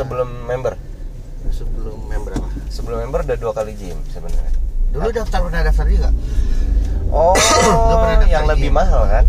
[0.00, 0.74] Sebelum member.
[1.50, 4.48] sebelum member apa Sebelum member udah dua kali gym sebenarnya.
[4.90, 6.08] dulu daftar pernah daftar juga
[7.06, 7.36] Oh,
[7.92, 8.80] pernah daftar yang lebih gym?
[8.80, 9.24] mahal kan?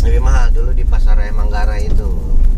[0.00, 2.06] lebih mahal dulu di pasar Manggarai itu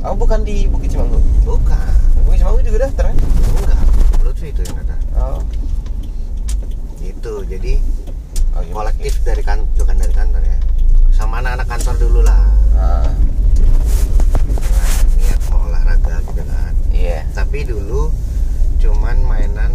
[0.00, 1.16] Oh, bukan di Bukit Cimanggu.
[1.42, 3.16] bukan Bukit Cimanggu juga daftar kan?
[3.56, 3.80] enggak
[4.20, 5.40] Lutfi itu yang kata Oh.
[7.00, 7.72] itu jadi
[8.52, 10.56] Oh, iya, kolektif dari kan bukan dari kantor ya
[11.10, 12.40] sama anak-anak kantor dulu lah
[12.74, 13.08] Ah,
[15.86, 17.22] olahraga gitu kan iya.
[17.30, 18.10] tapi dulu
[18.82, 19.70] cuman mainan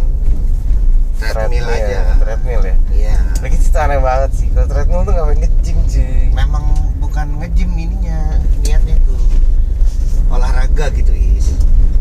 [1.16, 2.76] treadmill aja Treadmill ya.
[2.92, 4.46] iya Lagi itu aneh banget sih.
[4.54, 6.30] Kalau treadmill tuh ngapain nge-gym cuy.
[6.30, 6.64] memang
[7.00, 9.18] bukan nge-gym ininya niatnya tuh
[10.28, 11.56] olahraga gitu is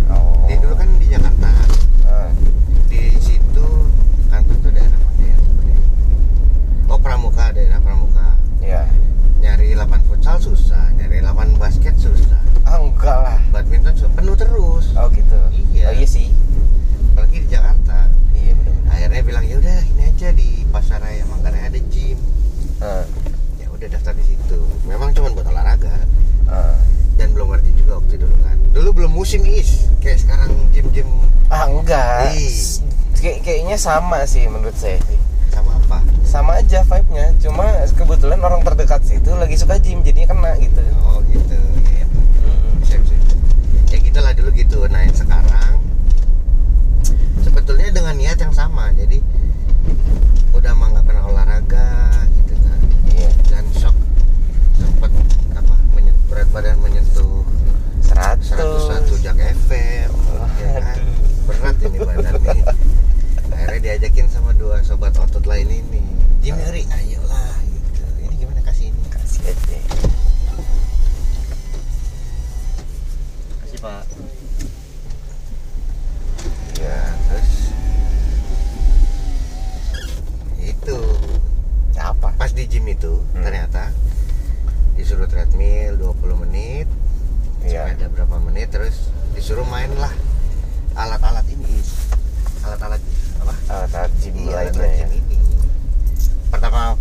[0.06, 0.36] Oh.
[0.44, 1.48] Jadi dulu kan di Jakarta
[2.04, 2.28] Ah,
[2.86, 3.66] di situ
[4.28, 5.38] kantor tuh daerah mana ya
[6.86, 8.84] oh Pramuka daerah Pramuka Iya.
[9.40, 13.38] nyari lapangan futsal susah nyari lapangan basket susah Ah, enggak lah.
[13.52, 15.36] badminton penuh terus Oh gitu.
[15.70, 15.92] Iya.
[15.92, 16.32] Oh iya sih.
[17.12, 18.74] apalagi di Jakarta Iya benar.
[18.88, 22.16] akhirnya bilang ya udah ini aja di pasar raya Manggarai ada gym
[22.80, 23.04] Ah,
[23.58, 25.92] ya udah daftar di situ memang cuma buat olahraga
[26.48, 26.80] ah.
[27.14, 31.09] dan belum ngerti juga waktu dulu kan dulu belum musim is kayak sekarang gym gym
[31.46, 32.32] Ah enggak.
[33.14, 35.20] Kayak kayaknya sama sih menurut saya sih.
[35.52, 37.35] sama apa Sama aja vibe-nya.
[37.38, 40.79] Cuma kebetulan orang terdekat situ lagi suka gym jadinya kena gitu.
[41.03, 41.59] oh gitu
[41.91, 42.79] ya Mm-mm.
[42.79, 43.14] bisa bisa
[44.11, 44.84] gitulah dulu gitu.
[44.85, 45.79] Nah yang sekarang
[47.41, 48.91] sebetulnya dengan niat yang sama.
[48.93, 49.23] Jadi
[50.52, 51.90] udah mah nggak pernah olahraga
[52.35, 52.79] gitu kan
[53.09, 53.31] Iya.
[53.47, 53.96] dan shock
[54.75, 55.09] sempat
[55.53, 57.41] apa menyen- berat badan menyentuh
[58.03, 58.52] 100.
[58.52, 60.11] 101 jak FM
[60.59, 60.99] ya kan?
[60.99, 61.16] Waduh.
[61.47, 62.61] berat ini badan nih
[63.49, 66.03] akhirnya diajakin sama dua sobat otot lain ini
[66.40, 69.79] Jim Yuri ayolah gitu ini gimana kasih ini Kasih aja.
[73.61, 74.03] kasih pak
[76.73, 76.90] Iya.
[76.90, 77.51] ya terus
[80.59, 80.97] itu
[81.93, 82.34] Apa?
[82.35, 83.43] pas di gym itu Hmm.
[83.43, 83.93] ternyata
[84.96, 86.90] disuruh treadmill 20 menit
[87.61, 87.85] Iya.
[87.87, 88.97] sepeda berapa menit terus
[89.31, 90.09] disuruh main lah
[90.93, 91.78] alat-alat ini
[92.61, 93.01] alat-alat
[93.40, 95.05] apa Alat-alat gym Iya, lainnya alat ya.
[95.05, 95.37] gym ini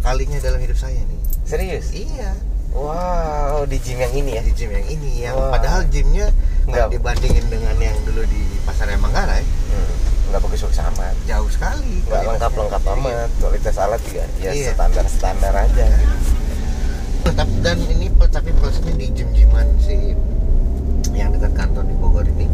[0.00, 1.86] kalinya dalam hidup saya nih Serius?
[1.90, 2.32] iya
[2.70, 4.42] Wow, di gym yang ini ya?
[4.42, 5.50] di gym yang ini yang Wah.
[5.50, 6.30] padahal gymnya
[6.62, 6.70] Nggak.
[6.70, 9.90] nggak dibandingin dengan yang dulu di pasar Manggarai Hmm,
[10.28, 11.14] nggak bagus-bagus amat.
[11.24, 12.30] jauh sekali Nggak kualitasnya.
[12.30, 12.92] lengkap-lengkap Iya.
[12.94, 13.28] amat.
[13.36, 14.70] Kualitas alat juga ya Iya.
[14.72, 15.84] standar-standar aja.
[15.84, 16.14] gitu.
[17.20, 20.14] Tetap dan ini pe- tapi plusnya di gym-gyman si
[21.12, 22.46] yang dekat kantor di Bogor ini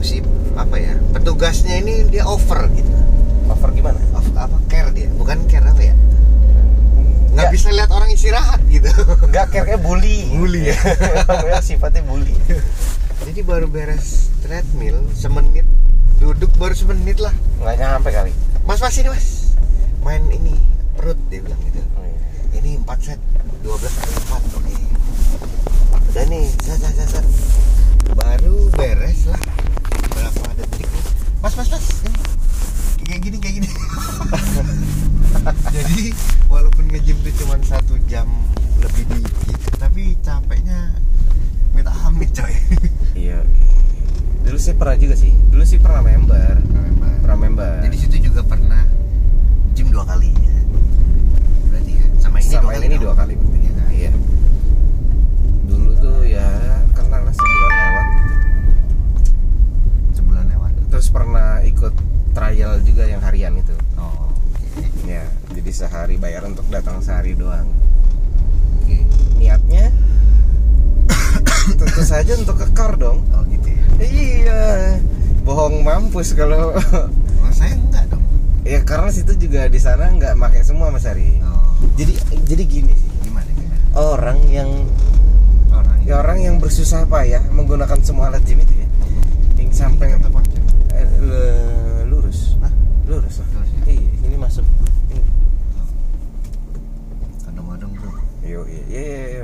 [0.00, 0.24] si
[0.54, 2.88] apa ya petugasnya ini dia over gitu
[3.46, 4.00] Over gimana?
[4.12, 5.94] Of- apa care dia bukan care apa ya
[7.28, 7.52] nggak Nggak.
[7.52, 8.88] bisa lihat orang istirahat gitu
[9.26, 10.24] Nggak kayak bully.
[10.32, 10.76] Bully ya?
[11.36, 12.32] Emang sifatnya bully.
[13.20, 15.68] jadi baru beres treadmill semenit
[16.16, 16.48] duduk
[17.06, 17.34] semenit lah.
[17.62, 18.32] Nggak nyampe kali.
[18.66, 19.54] mas mas ini mas.
[20.02, 20.58] Main ini
[20.98, 21.78] perut dia bilang gitu.
[21.94, 22.18] Oh, iya.
[22.58, 23.20] ini 4 set
[23.62, 24.74] 12 kali 4 oke.
[26.10, 27.26] Udah nih set set set, set.
[28.10, 29.38] baru beres lah.
[30.18, 31.04] Berapa detik nih?
[31.38, 32.18] Mas mas mas ini.
[33.06, 33.70] Kayak gini kayak gini.
[35.78, 36.10] Jadi
[36.50, 38.26] walaupun nge-gym tuh cuma satu jam
[38.82, 40.90] lebih dikit tapi capeknya
[41.70, 42.50] minta amit coy.
[43.14, 43.46] Iya.
[44.46, 45.32] Dulu sih pernah juga sih.
[45.50, 46.54] Dulu sih pernah member.
[47.20, 47.72] Pernah member.
[47.82, 48.86] jadi situ juga pernah
[49.74, 50.54] gym dua kali ya
[51.68, 53.02] berarti ya sama ini sama dua kali ini dong.
[53.04, 53.58] dua kali berarti.
[53.58, 53.88] Iya kan?
[53.90, 54.12] Iya.
[55.66, 56.46] Dulu tuh ya
[56.94, 58.06] kenal lah sebulan lewat.
[60.14, 61.94] sebulan lewat Terus pernah ikut
[62.32, 63.74] trial juga yang harian itu.
[63.98, 67.66] oh oke Ya, jadi sehari bayar untuk datang sehari doang.
[68.80, 68.96] oke
[69.36, 69.90] Niatnya
[71.78, 73.26] tentu saja untuk kekar dong.
[73.28, 73.45] oh ya
[73.98, 75.00] Iya.
[75.42, 76.74] Bohong mampus kalau
[77.42, 78.22] oh saya enggak dong
[78.62, 81.38] ya karena situ juga di sana nggak pakai semua Mas Ari.
[81.40, 82.12] oh Jadi
[82.44, 83.10] jadi gini sih.
[83.22, 84.70] gimana gimana Orang yang
[85.70, 88.86] orang ya orang yang bersusah payah menggunakan semua alat gym itu ya.
[89.56, 90.12] Yang sampai
[90.92, 92.58] eh, le- lurus.
[92.58, 92.72] Hah?
[93.06, 93.48] Lurus lah.
[93.54, 93.94] Lurus ya?
[93.94, 94.66] Iya, ini masuk.
[95.08, 95.22] Ini.
[97.42, 98.10] kadang-kadang bro
[98.42, 99.35] Yo, iya, iya, iya, iya.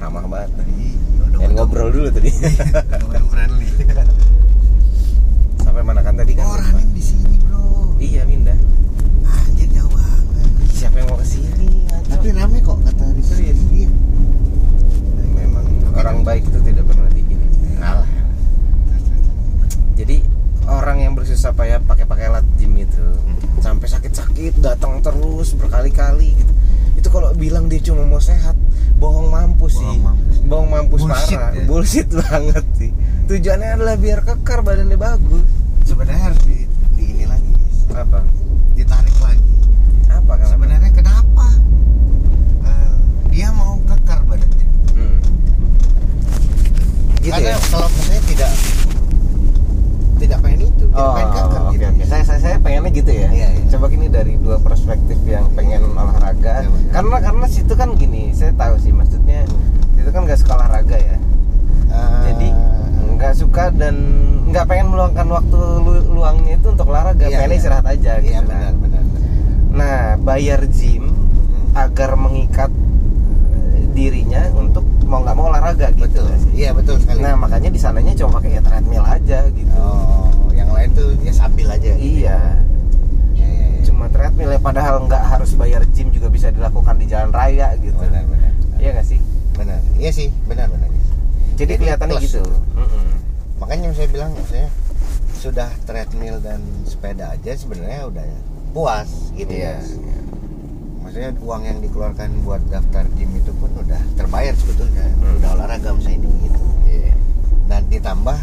[0.00, 0.50] Ramah banget.
[0.66, 0.96] Ih,
[1.36, 2.30] Yang ngobrol dulu tadi.
[2.32, 3.68] kadang-kadang friendly
[5.62, 6.44] Sampai mana kan tadi kan?
[6.44, 6.56] oh
[31.90, 32.94] Bullshit banget sih.
[33.26, 35.42] Tujuannya adalah biar kekar badannya bagus.
[35.82, 36.62] sebenarnya harus di,
[36.94, 37.50] di ini lagi.
[37.90, 38.22] Apa?
[38.70, 39.50] ditarik lagi
[40.06, 40.46] Apa kan?
[40.46, 41.50] sebenarnya kenapa
[42.62, 42.94] eh,
[43.26, 45.18] dia mau kekar badannya Hmm.
[47.18, 47.58] Gitu karena ya?
[47.66, 48.52] kalau saya tidak
[50.16, 52.02] tidak pengen itu tidak Oh, pengen kekar oke gitu oke.
[52.06, 53.28] Saya, saya saya pengennya gitu ya.
[53.28, 53.66] Iya, iya.
[53.68, 56.62] Coba gini dari dua perspektif yang pengen olahraga.
[56.62, 56.90] Benar.
[56.92, 59.98] karena karena situ kan gini, saya tahu sih maksudnya Hmm.
[59.98, 61.18] itu kan nggak suka olahraga ya.
[62.24, 62.48] Jadi
[63.12, 63.94] nggak suka dan
[64.46, 67.22] nggak pengen meluangkan waktu lu- luangnya itu untuk olahraga.
[67.22, 67.60] Iya, pengennya iya.
[67.60, 68.28] istirahat aja gitu.
[68.28, 68.46] iya kan.
[68.46, 69.02] benar benar
[69.70, 71.70] Nah, bayar gym Hmm.
[71.78, 72.70] agar mengikat
[73.70, 76.18] eh, dirinya untuk mau nggak mau olahraga gitu.
[76.18, 79.70] betul iya betul sekali Nah, makanya di sananya cuma pakai ya treadmill aja gitu.
[79.76, 81.98] oh yang lain tuh ya sambil aja gitu.
[81.98, 82.38] Iya.
[83.32, 83.80] Iya, iya, iya.
[83.84, 87.94] cuma treadmill ya padahal nggak harus bayar gym juga bisa dilakukan di jalan raya gitu
[87.96, 89.18] benar benar iya nggak sih
[89.54, 90.88] benar iya sih benar benar
[91.60, 92.24] jadi kelihatannya plus.
[92.26, 92.42] gitu.
[92.74, 93.06] Mm-mm.
[93.60, 94.66] makanya saya bilang saya
[95.36, 98.24] sudah treadmill dan sepeda aja sebenarnya udah
[98.72, 99.84] puas gitu iya ya.
[101.00, 105.04] maksudnya uang yang dikeluarkan buat daftar gym itu pun udah terbayar sebetulnya.
[105.18, 105.36] Hmm.
[105.36, 106.60] udah olahraga misalnya ini gitu.
[106.86, 107.12] Iya.
[107.66, 108.38] Dan ditambah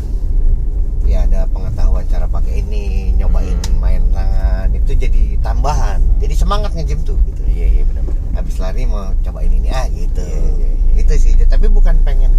[1.08, 3.80] ya ada pengetahuan cara pakai ini nyobain Hmm.
[3.80, 6.04] main tangan itu jadi tambahan.
[6.20, 7.40] Jadi semangat nge-gym tuh gitu.
[7.48, 8.20] Iya iya benar-benar.
[8.36, 10.20] Habis lari mau cobain ini ah gitu.
[10.20, 11.00] Iya, iya, iya.
[11.00, 11.32] itu sih.
[11.40, 12.36] Tapi bukan pengen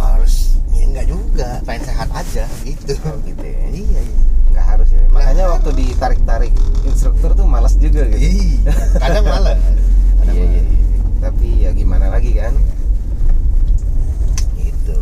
[0.00, 2.92] harus ya enggak juga pengen sehat aja gitu.
[3.04, 3.60] Oh gitu ya.
[3.80, 4.20] Iya iya.
[4.50, 5.02] Nggak harus ya.
[5.12, 6.52] Makanya Nggak waktu ditarik-tarik
[6.88, 8.20] instruktur tuh malas juga gitu.
[8.66, 9.56] Iya, kadang malah
[10.30, 10.80] iya iya iya.
[11.20, 12.54] Tapi ya gimana lagi kan?
[14.56, 14.96] Gitu.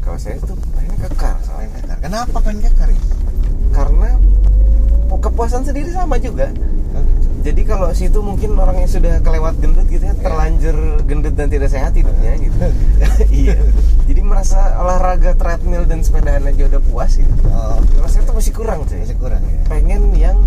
[0.00, 1.68] Kalau saya tuh pengen kekar soalnya.
[1.78, 1.96] Kekar.
[2.00, 3.02] Kenapa pengen kekar ya?
[3.78, 4.10] karena
[5.18, 6.50] kepuasan sendiri sama juga.
[7.38, 10.20] Jadi kalau situ mungkin orang yang sudah kelewat gendut gitu ya, Iya.
[10.20, 12.56] terlanjur gendut dan tidak sehat hidupnya gitu.
[13.44, 13.56] iya.
[14.04, 17.30] Jadi merasa olahraga treadmill dan sepedaan aja udah puas gitu.
[17.46, 18.98] oh Rasanya tuh masih kurang cuy.
[18.98, 20.38] masih kurang ya Pengen yang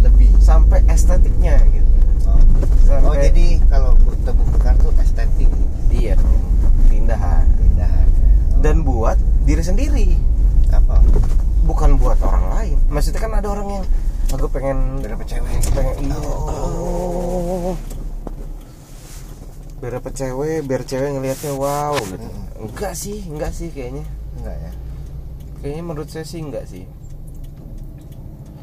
[0.00, 1.90] lebih sampai estetiknya gitu.
[2.26, 2.40] oh,
[2.82, 5.48] Sampai- oh jadi kalau tubuh kekar tuh estetik
[5.88, 6.40] Iya dong.
[6.86, 7.46] Keindahan.
[7.54, 8.06] keindahan
[8.50, 10.08] Oh, Dan buat diri sendiri,
[10.68, 10.98] apa
[11.62, 12.76] bukan buat orang lain.
[12.88, 13.84] Maksudnya kan ada orang yang
[14.30, 15.54] aku pengen berapa cewek.
[15.74, 16.16] pengen iya.
[16.18, 17.74] Oh.
[17.74, 17.76] oh.
[19.80, 21.96] biar dapet cewek biar cewek ngelihatnya wow.
[21.96, 22.20] Gitu.
[22.20, 22.68] Mm-mm.
[22.68, 24.04] enggak sih enggak sih kayaknya.
[24.38, 24.72] Enggak ya?
[25.60, 26.84] Kayaknya menurut saya sih enggak sih.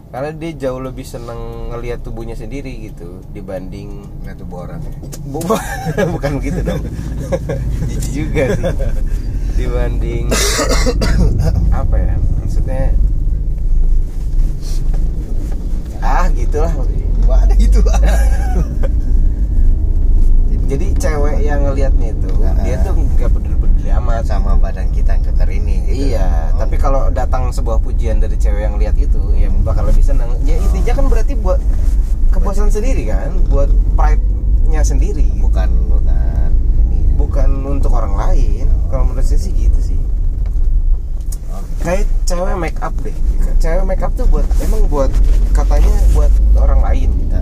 [0.07, 4.93] Karena dia jauh lebih seneng ngelihat tubuhnya sendiri gitu dibanding nggak tuh orang ya?
[5.27, 5.43] Bu-
[6.15, 6.79] bukan begitu dong.
[7.91, 8.65] Jijik juga sih.
[9.57, 10.29] Dibanding
[11.81, 12.93] apa ya maksudnya
[16.07, 16.73] ah gitulah
[17.25, 17.81] Wah, ada gitu
[20.67, 22.59] jadi cewek yang ngelihatnya itu Ah.
[22.61, 26.11] dia tuh nggak peduli-peduli amat sama badan kita yang keker ini gitu.
[26.11, 26.59] iya Oh.
[26.59, 30.59] tapi kalau datang sebuah pujian dari cewek yang lihat itu ya bakal lebih seneng ya
[30.59, 31.59] intinya kan berarti buat
[32.29, 34.19] kepuasan sendiri kan buat pride
[34.67, 36.51] nya sendiri bukan bukan
[36.83, 37.11] ini ya.
[37.15, 39.86] bukan untuk orang lain kalau menurut saya sih gitu sih
[41.87, 43.15] kayak cewek make up deh.
[43.63, 45.07] Cewek make up tuh buat emang buat
[45.55, 46.27] katanya buat
[46.59, 47.09] orang lain.
[47.15, 47.35] Gitu.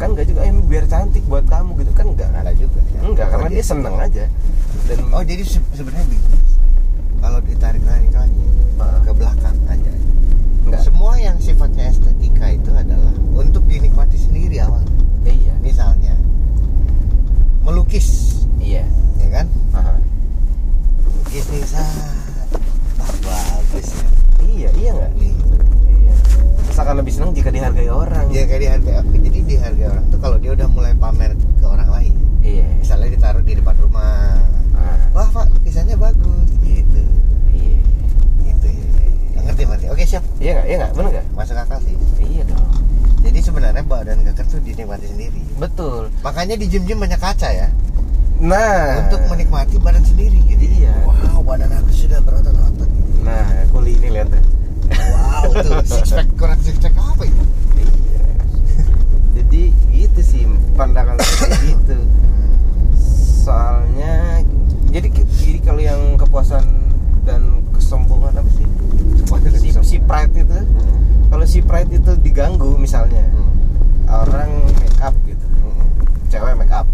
[0.00, 1.92] Kan enggak juga em biar cantik buat kamu gitu.
[1.92, 3.00] Kan enggak ada juga ya.
[3.04, 4.24] enggak karena dia seneng aja.
[4.88, 6.16] Dan oh jadi se- sebenarnya
[7.20, 8.44] kalau ditarik lagi lagi
[8.80, 8.96] Ah.
[9.04, 9.92] ke belakang aja.
[10.64, 14.80] Enggak semua yang sifatnya estetika itu adalah untuk dinikmati sendiri awal
[15.28, 15.52] iya.
[15.60, 16.16] Misalnya
[17.60, 18.40] melukis.
[18.56, 18.88] Iya.
[19.20, 19.46] Ya kan?
[19.76, 20.00] Aha.
[21.04, 22.29] melukis nih sah
[26.80, 28.26] akan lebih senang jika dihargai orang.
[28.32, 32.14] Ya kayak dihargai jadi dihargai orang tuh kalau dia udah mulai pamer ke orang lain.
[32.40, 32.66] Iya.
[32.80, 34.40] Misalnya ditaruh di depan rumah.
[34.72, 36.48] Ah, wah pak lukisannya bagus.
[36.64, 37.02] Gitu.
[37.52, 37.78] Iya.
[38.48, 39.40] Gitu ya, ya, ya.
[39.44, 39.86] ngerti ngerti.
[39.92, 40.24] Oke siap.
[40.40, 41.94] Iya enggak iya enggak bener enggak masuk akal sih.
[42.16, 42.64] Iya dong.
[43.20, 45.40] Jadi sebenarnya badan keker tuh dinikmati sendiri.
[45.60, 46.08] Betul.
[46.24, 47.68] Makanya di gym gym banyak kaca ya.
[48.40, 49.04] Nah.
[49.04, 50.64] Untuk menikmati badan sendiri gitu.
[50.64, 50.96] Iya.
[51.04, 52.88] wow badan aku sudah berotot-otot.
[53.20, 54.59] Nah kuli ini lihat deh
[54.92, 57.44] wow tuh six pack kurang six pack apa itu
[57.80, 58.22] Iya.
[59.40, 59.62] Jadi
[59.94, 60.42] gitu sih
[60.74, 61.96] pandangan saya gitu.
[63.40, 64.42] Soalnya
[64.90, 66.64] jadi jadi kalau yang kepuasan
[67.22, 68.66] dan kesombongan apa sih?
[69.60, 70.60] Si, si pride itu,
[71.30, 73.22] kalau si pride itu diganggu misalnya
[74.10, 74.50] orang
[74.82, 75.46] make up gitu,
[76.28, 76.86] cewek make up,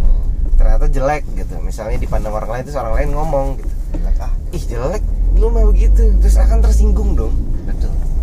[0.61, 1.57] ternyata jelek gitu.
[1.65, 5.03] Misalnya dipandang orang lain terus orang lain ngomong gitu, Jelek, ah ih jelek,
[5.41, 7.33] lu mau begitu, terus akan tersinggung dong.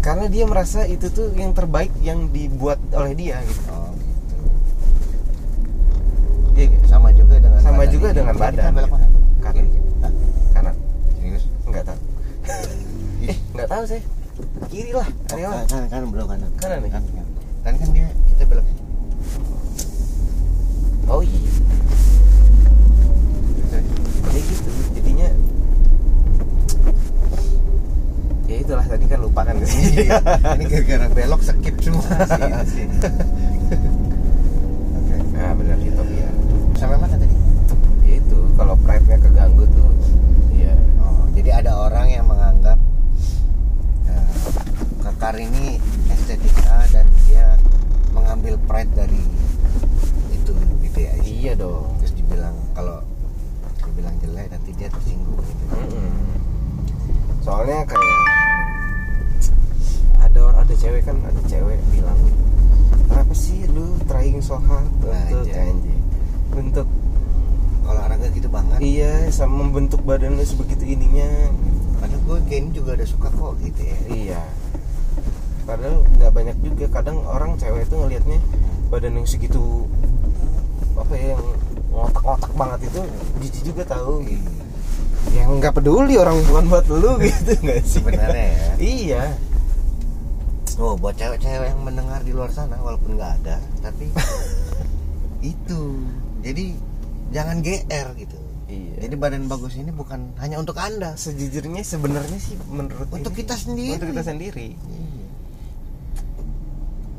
[0.04, 3.62] Karena dia merasa itu tuh yang terbaik yang dibuat oleh dia gitu.
[3.72, 4.36] oh gitu
[6.54, 6.84] Iya nggak?
[6.86, 8.18] sama juga dengan Sama badan juga ini.
[8.20, 8.72] dengan Kita badan.
[8.74, 9.08] belok mana
[9.42, 9.66] Kanan.
[10.54, 10.76] Kanan
[11.14, 12.00] serius nggak tahu
[13.24, 14.02] eh nggak tahu sih
[14.68, 15.50] kiri lah Oh, Ayo.
[15.50, 16.92] kan, kan, kan belum kanan Kanan nih?
[16.92, 17.26] kan, kan.
[17.64, 18.66] kan kan dia kita belok
[21.08, 21.40] oh iya
[24.26, 25.30] jadi gitu jadinya
[28.44, 30.20] ya itulah tadi kan lupa kan Iya.
[30.56, 32.84] ini gara-gara belok skip semua Asli, asli.
[34.94, 35.16] Oke.
[35.34, 36.30] nah benar itu ya
[36.76, 37.36] sampai mana tadi
[38.04, 39.90] ya itu kalau pride nya keganggu tuh
[40.52, 42.78] ya oh jadi ada orang yang menganggap
[44.06, 44.28] eh,
[45.02, 47.56] kekar ini estetika dan dia
[48.12, 49.24] mengambil pride dari
[50.32, 50.52] itu
[50.84, 53.00] gitu ya iya dong terus dibilang kalau
[53.82, 56.12] dibilang jelek nanti dia tersinggung gitu Mm-mm.
[57.44, 58.20] Soalnya kayak
[60.24, 62.16] ada orang ada cewek kan ada cewek bilang
[63.12, 66.00] kenapa sih lu trying so hard untuk anjing
[66.56, 66.88] untuk
[67.84, 68.80] olahraga gitu banget.
[68.80, 71.52] Iya sama membentuk badan lu sebegitu ininya.
[72.00, 73.98] Padahal gue kayak ini juga ada suka kok gitu ya.
[74.08, 74.42] Iya.
[75.68, 76.86] Padahal nggak banyak juga.
[76.96, 78.40] Kadang orang cewek itu ngelihatnya
[78.88, 79.90] badan yang segitu
[80.96, 81.44] apa ya yang
[81.92, 83.02] ngotak-ngotak banget itu
[83.44, 84.24] jijik juga tahu.
[84.24, 84.53] Iya.
[85.34, 89.24] Yang nggak peduli orang bukan buat lu gitu nggak sih sebenarnya ya iya
[90.74, 94.10] Oh, buat cewek-cewek yang mendengar di luar sana walaupun nggak ada, tapi
[95.54, 96.02] itu.
[96.42, 96.74] Jadi
[97.30, 98.38] jangan GR gitu.
[98.66, 103.40] iya Jadi badan bagus ini bukan hanya untuk Anda, sejujurnya sebenarnya sih menurut untuk ini-
[103.40, 103.94] kita sendiri.
[103.94, 105.28] untuk kita sendiri Iya.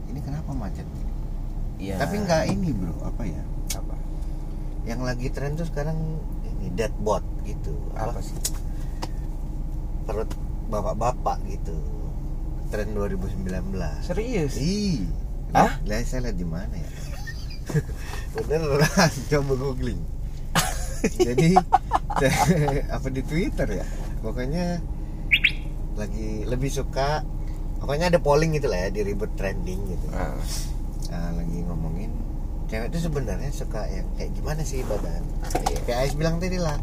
[0.08, 0.86] Ini kenapa macet?
[1.76, 2.94] iya Tapi nggak ini, Bro.
[3.04, 3.42] Apa ya?
[3.72, 3.94] apa
[4.82, 5.98] Yang lagi tren tuh sekarang
[6.64, 7.76] ini dead bot gitu.
[7.92, 8.40] apa sih
[10.08, 10.28] Perut
[10.72, 11.76] bapak-bapak gitu.
[12.72, 13.44] Tren 2019.
[14.00, 15.04] serius Ih.
[15.52, 15.76] Hah?
[15.84, 16.90] Lah saya lihat di mana ya?
[18.34, 20.00] Beneran, coba googling.
[21.28, 21.52] Jadi
[22.88, 23.86] apa di Twitter ya?
[24.24, 24.80] Pokoknya
[25.94, 27.22] lagi lebih suka
[27.78, 30.06] pokoknya ada polling gitu lah ya di ribet trending gitu.
[30.10, 30.32] Ah,
[31.14, 32.10] Nah, lagi ngomongin
[32.66, 35.22] cewek itu sebenarnya suka yang kayak gimana sih badan?
[35.64, 35.78] iya.
[35.84, 36.76] Kayak Ais bilang tadi lah,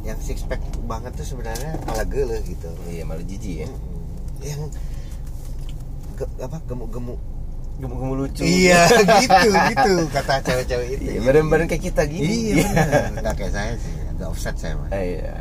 [0.00, 2.70] yang six pack banget tuh sebenarnya malah gele gitu.
[2.86, 3.70] iya malah jijik ya.
[4.40, 4.60] Yang
[6.16, 7.20] ge- apa gemuk-gemuk
[7.76, 8.84] gemuk-gemuk lucu iya
[9.24, 13.72] gitu gitu kata cewek-cewek itu iya, badan-badan kayak kita gini iya benar nggak kayak saya
[13.74, 15.32] sih agak offset saya mah Eh, iya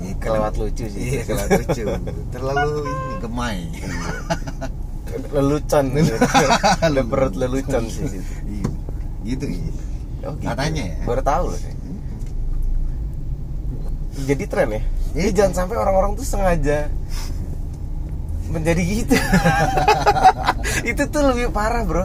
[0.00, 1.84] Iya, kelewat lucu sih iya kelewat lucu
[2.32, 3.58] terlalu ini gemai
[5.28, 5.84] lelucon
[6.80, 8.08] ada perut lelucon sih.
[9.22, 9.72] Gitu iya
[10.20, 10.44] Oh, gitu.
[10.44, 10.96] Katanya ya.
[11.02, 11.72] baru tahu loh saya.
[14.20, 15.32] jadi tren ya jadi Iya.
[15.34, 16.92] jangan sampai orang-orang tuh sengaja
[18.46, 19.14] menjadi gitu
[20.90, 22.04] itu tuh lebih parah bro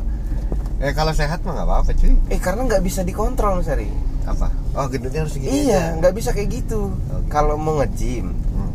[0.78, 3.90] eh kalau sehat mah nggak apa-apa cuy eh karena nggak bisa dikontrol Mas Ari
[4.24, 7.28] apa oh gendutnya harus segini iya nggak bisa kayak gitu Oke.
[7.28, 8.72] kalau mau nge-gym Hmm.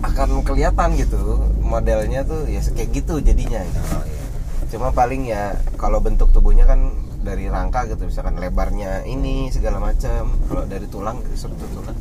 [0.00, 1.18] akan kelihatan gitu
[1.60, 3.60] modelnya tuh ya kayak gitu jadinya
[3.92, 4.24] oh iya
[4.68, 6.88] cuma paling ya kalau bentuk tubuhnya kan
[7.28, 10.32] dari rangka gitu misalkan lebarnya ini segala macam.
[10.48, 11.98] Kalau dari tulang struktur tulang.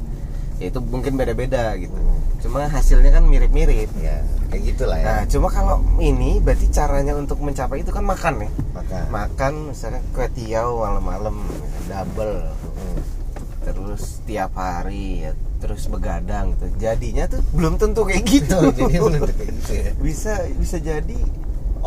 [0.58, 1.94] Ya itu mungkin beda-beda gitu.
[1.94, 2.16] Hmm.
[2.38, 3.92] cuma hasilnya kan mirip-mirip.
[4.00, 5.06] Ya kayak gitulah ya.
[5.06, 8.50] Nah cuma kalau ini berarti caranya untuk mencapai itu kan makan ya?
[8.72, 11.36] Maka makan misalnya kue tiaw malam-malam
[11.92, 12.48] double.
[12.48, 13.00] Hmm.
[13.68, 16.66] terus tiap hari ya terus begadang gitu.
[16.80, 18.58] Jadinya tuh belum tentu kayak gitu.
[18.80, 19.92] Jadi belum tentu kayak gitu ya.
[20.08, 21.20] Bisa bisa jadi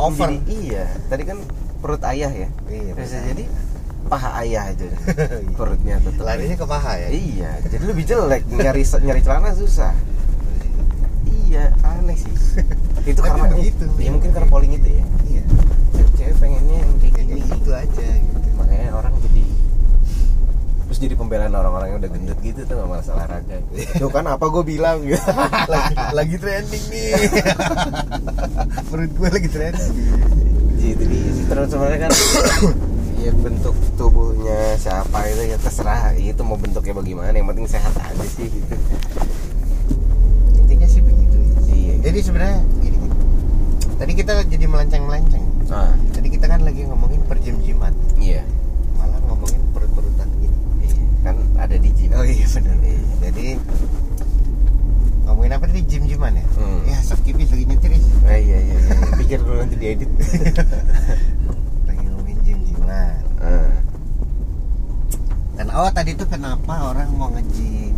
[0.00, 0.28] Over.
[0.32, 0.84] menjadi- iya.
[1.06, 1.38] Tadi kan
[1.80, 2.48] perut ayah ya?
[2.66, 3.44] Iya, bisa jadi
[4.00, 4.86] paha ayah aja
[5.60, 7.08] perutnya tetap larinya ke paha ya?
[7.12, 7.50] Iya.
[7.68, 8.42] Jadi lebih jelek.
[8.48, 9.92] Nyari nyari celana susah.
[11.46, 12.34] Iya aneh sih.
[13.10, 13.84] Itu karena begitu.
[13.96, 15.04] ya mungkin karena polling itu ya.
[15.26, 15.42] Iya.
[16.14, 17.40] Cewek pengennya yang kayak gini.
[17.48, 18.48] gitu aja gitu.
[18.56, 19.29] Makanya orang jadi
[21.00, 23.56] terus jadi pembelaan orang-orang yang udah gendut gitu tuh nggak masalah olahraga
[23.96, 25.00] tuh kan apa gue bilang?
[25.00, 25.16] Gitu
[25.72, 27.08] lagi, lagi trending nih.
[28.92, 29.94] Perut gue lagi trending.
[30.76, 32.12] Gitu sih terus sebenarnya kan
[33.24, 36.12] ya bentuk tubuhnya siapa itu ya terserah.
[36.20, 38.76] Itu mau bentuknya bagaimana yang penting sehat aja sih gitu.
[40.60, 41.36] Intinya sih begitu.
[41.72, 42.12] Iya.
[42.12, 42.98] Jadi sebenarnya gini.
[43.96, 45.96] Tadi kita jadi melenceng melenceng ah.
[46.12, 48.44] Tadi kita kan lagi ngomongin perjim-jiman iya.
[48.96, 52.10] malah ngomongin perut-perutan gini iya kan ada di gym.
[52.12, 52.76] Oh iya benar.
[52.80, 53.00] Iya.
[53.20, 53.46] jadi
[55.24, 55.80] ngomongin apa tadi?
[55.84, 56.80] Jim-jiman ya Hmm.
[56.84, 58.04] ya sakipis lagi nyetir is.
[58.22, 58.94] Ah, iya iya iya.
[59.16, 60.10] Pikir dulu nanti diedit.
[61.86, 63.68] Lagi ngomongin jim-jiman ah
[65.54, 67.92] dan oh tadi tuh kenapa orang mau nge-gym?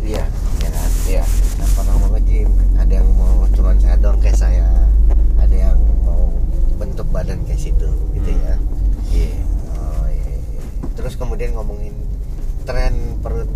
[0.00, 0.24] Iya
[0.58, 1.24] ya kan iya.
[1.52, 2.48] Kenapa orang mau nge-gym?
[2.74, 4.64] Ada yang mau cuma saya dong kayak saya.
[5.36, 6.32] Ada yang mau
[6.74, 8.40] bentuk badan kayak situ gitu Hmm.
[8.42, 8.54] ya.
[9.06, 9.32] Iya.
[9.76, 10.60] Oh iya, iya.
[10.92, 11.92] terus kemudian ngomongin
[12.66, 13.48] tren perut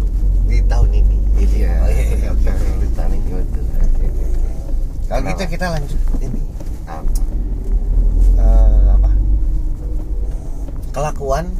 [0.47, 1.17] di tahun ini.
[1.43, 1.83] Gitu iya.
[1.83, 2.69] oh, iya, iya, oke oke.
[2.79, 3.71] Perutan ini betul
[5.11, 6.01] kalau gitu kita lanjut.
[6.23, 6.43] Ini.
[6.87, 7.03] Ah,
[8.39, 9.11] eh, apa?
[10.95, 11.51] Kelakuan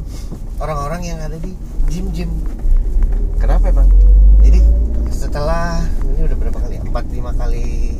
[0.55, 1.51] orang-orang yang ada di
[1.91, 2.31] gym-gym.
[3.35, 3.91] Kenapa bang
[4.39, 4.63] jadi
[5.11, 6.79] setelah ini udah berapa kali?
[6.79, 6.81] Ya?
[6.87, 7.99] empat lima kali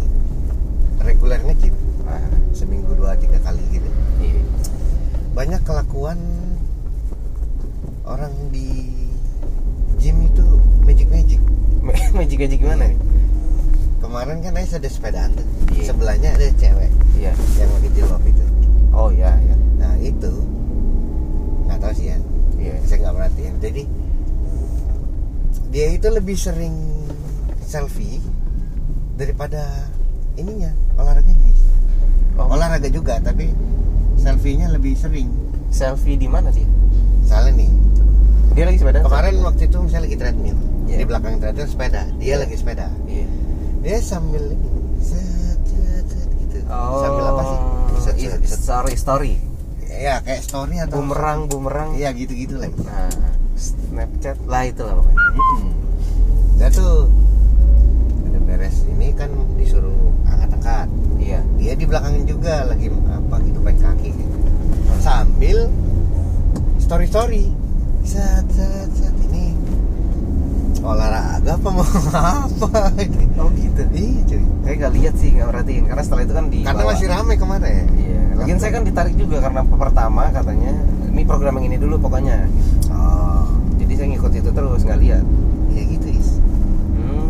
[1.03, 1.75] reguler nge-gym
[2.07, 3.89] ah, seminggu dua tiga kali gitu.
[4.23, 4.41] Iya.
[5.35, 6.19] Banyak kelakuan
[8.07, 9.00] orang di
[10.01, 10.45] gym itu
[10.83, 11.39] magic magic.
[12.17, 12.89] Magic magic gimana?
[12.89, 13.11] Nih
[14.11, 15.47] kemarin kan Ais ada sepedaan tuh.
[15.71, 15.93] Iya.
[15.93, 17.31] sebelahnya ada cewek iya.
[17.55, 18.45] yang pakai jilbab itu.
[18.91, 19.55] Oh iya iya.
[19.79, 20.31] Nah itu
[21.63, 22.17] nggak tahu sih ya.
[22.59, 22.75] Iya.
[22.83, 23.83] Saya nggak perhatiin jadi
[25.71, 26.75] dia itu lebih sering
[27.63, 28.19] selfie
[29.15, 29.63] daripada
[30.35, 31.47] ininya olahraganya.
[32.35, 32.51] Oh.
[32.51, 33.53] olahraga juga tapi
[34.19, 35.31] selfie-nya lebih sering.
[35.71, 36.67] Selfie di mana dia
[37.23, 37.71] misalnya nih
[38.51, 40.97] dia lagi sepeda kemarin waktu itu misalnya lagi treadmill Iya.
[40.97, 42.35] di belakang treadmill sepeda dia Iya.
[42.39, 43.27] lagi sepeda iya
[43.81, 44.67] dia sambil ini
[46.41, 47.57] gitu sambil apa sih
[47.97, 48.59] set, iya, set, set.
[48.61, 49.33] story story
[49.87, 53.07] ya kayak story atau bumerang bumerang iya gitu gitu lagi nah
[53.53, 55.71] snapchat lah itu lah pokoknya Hmm.
[56.59, 57.09] Dia tuh
[58.21, 60.85] udah beres ini kan disuruh angkat-angkat.
[61.17, 64.35] iya Dia di belakangin juga lagi apa gitu pakai kaki gitu.
[64.99, 65.57] Sambil
[66.77, 67.43] story story.
[68.01, 69.53] Set set set ini
[70.81, 73.25] olahraga apa mau apa ini?
[73.37, 74.41] oh gitu Iya cuy.
[74.63, 77.85] kayak nggak lihat sih nggak perhatiin karena setelah itu kan di Karena masih rame kemarin.
[77.93, 80.73] iya lagian saya kan ditarik juga karena pertama katanya
[81.07, 82.49] ini program yang ini dulu pokoknya
[82.89, 83.45] Oh,
[83.77, 85.23] jadi saya ngikut itu terus nggak lihat
[85.69, 86.29] ya gitu is.
[86.91, 87.29] hmm.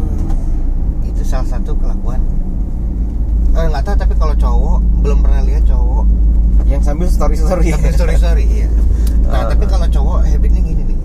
[1.06, 2.24] Itu salah satu kelakuan.
[3.52, 6.06] Eh nggak tahu tapi kalau cowok belum pernah lihat cowok
[6.64, 8.70] yang sambil story story sorry sorry iya
[9.32, 9.48] nah Ah.
[9.48, 11.00] tapi kalau cowok habitnya gini nih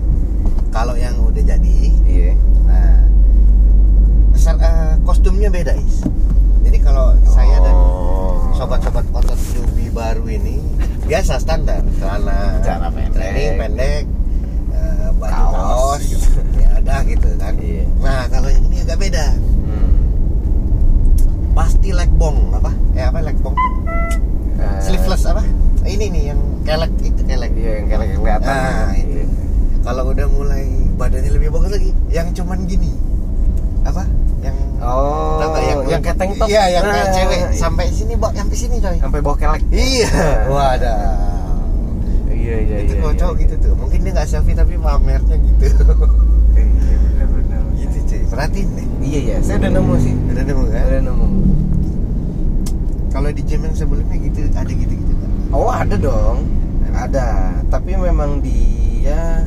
[0.69, 2.99] kalau yang udah jadi iya nah
[4.35, 6.03] ser- eh, kostumnya beda is
[6.61, 8.51] jadi kalau saya dan Oh.
[8.53, 10.59] sobat-sobat otot newbie baru ini
[11.03, 13.15] biasa standar celana Celana pendek.
[13.15, 14.03] training pendek
[14.69, 16.27] eh, baju Kaos, kaos, gitu.
[16.61, 17.83] ya ada gitu kan Iya.
[17.97, 19.25] nah kalau yang ini agak beda
[19.63, 19.89] Hmm.
[21.53, 23.55] pasti leg bong apa eh apa leg bong
[24.57, 25.45] Eh, sleeveless apa
[25.87, 27.51] ini nih yang kelek itu kelek.
[27.55, 28.51] Iya yang kelek yang kelihatan.
[28.51, 29.21] Nah, itu.
[29.87, 30.65] kalau udah mulai
[30.99, 32.91] badannya lebih bagus lagi yang cuman gini.
[33.87, 34.03] Apa?
[34.43, 36.47] Yang oh tau nggak, yang, kayak tank top?
[36.51, 37.39] Iya yang kayak Nah, cewek.
[37.39, 37.49] Iya.
[37.55, 38.97] sampai sini bok sampai sini coy.
[38.99, 39.63] Sampai bawa kelek.
[39.71, 40.11] Iya.
[40.51, 40.99] Wadah.
[42.27, 43.43] Iya iya itu iya, kalau iya, cowok iya.
[43.47, 43.73] gitu tuh.
[43.79, 45.65] Mungkin dia nggak selfie tapi pamernya gitu.
[46.57, 48.21] Iya benar-benar gitu cuy.
[48.27, 48.87] Perhatiin deh.
[49.07, 49.35] Iya iya.
[49.39, 50.13] Saya udah nemu sih.
[50.35, 50.83] Udah nemu kan?
[50.83, 51.27] Udah nemu.
[53.07, 55.16] Kalau di gym yang sebelumnya gitu ada gitu gitu
[55.51, 56.47] oh ada dong.
[56.91, 57.61] Ada.
[57.67, 59.43] Tapi memang dia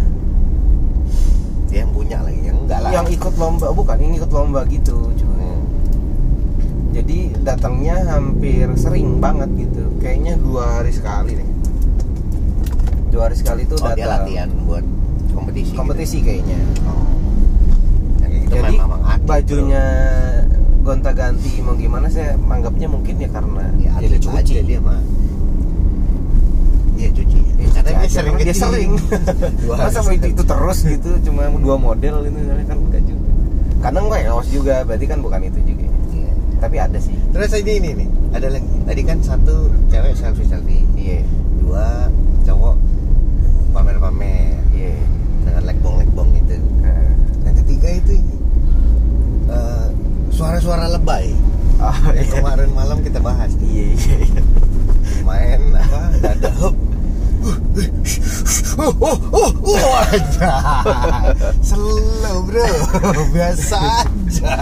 [1.70, 2.90] dia yang punya lagi yang enggak lah.
[2.90, 5.30] Yang ikut lomba bukan yang ikut lomba gitu cuy.
[5.38, 5.62] Hmm.
[6.90, 9.86] jadi datangnya hampir sering banget gitu.
[10.02, 11.48] Kayaknya dua hari sekali deh.
[13.14, 13.98] Dua hari sekali itu oh datang.
[13.98, 14.84] dia latihan buat
[15.30, 16.26] kompetisi kompetisi gitu.
[16.26, 16.60] kayaknya.
[16.86, 17.06] Oh.
[18.22, 18.74] kayak gitu jadi
[19.26, 19.84] bajunya
[20.80, 24.98] gonta ganti mau gimana saya anggapnya mungkin ya karena ya dicuci aja dia mah
[27.80, 28.62] Ya, cuci dia sering dia kecil.
[28.62, 28.90] sering.
[29.80, 33.28] Masa mau itu, itu terus gitu cuma dua model itu kan enggak juga.
[33.80, 35.86] Kadang gue kaos juga berarti kan bukan itu juga.
[36.10, 36.32] Iya.
[36.60, 37.16] tapi ada sih.
[37.32, 38.68] Terus ini ini nih ada lagi.
[38.84, 39.56] Tadi kan satu
[39.88, 40.84] cewek selfie selfie.
[40.94, 41.24] Iya.
[41.58, 41.86] Dua
[42.44, 42.74] cowok
[43.72, 44.92] pamer pamer iya.
[45.40, 47.08] Dengan legbong legbong gitu Nah.
[47.42, 48.36] yang ketiga itu ini
[49.48, 49.86] eh,
[50.28, 51.32] suara-suara lebay.
[51.80, 52.28] Oh iya.
[52.28, 53.56] Kemarin malam kita bahas.
[53.56, 54.42] Iya iya iya.
[55.24, 56.00] main apa?
[56.20, 56.76] Dada hop
[58.80, 60.52] oh oh oh oh aja
[61.60, 62.66] slow bro.
[63.34, 64.54] Biasa aja.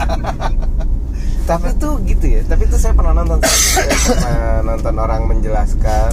[1.49, 6.13] Tapi tuh gitu ya tapi tuh saya pernah nonton saya pernah nonton orang menjelaskan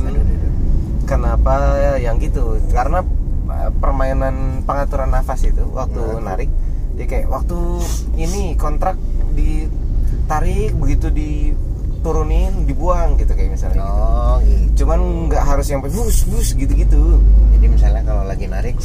[1.05, 1.53] kenapa
[1.99, 2.57] yang gitu.
[2.71, 3.03] Karena
[3.51, 6.23] uh, permainan pengaturan nafas itu waktu Hmm.
[6.23, 6.49] narik
[6.95, 7.59] dia kayak waktu
[8.15, 8.95] ini kontrak
[9.35, 11.11] ditarik begitu
[12.05, 13.97] diturunin dibuang gitu kayak misalnya gitu.
[13.97, 15.97] oh gitu cuman nggak harus yang bus
[16.29, 17.01] bus gitu gitu
[17.57, 18.77] jadi misalnya kalau lagi narik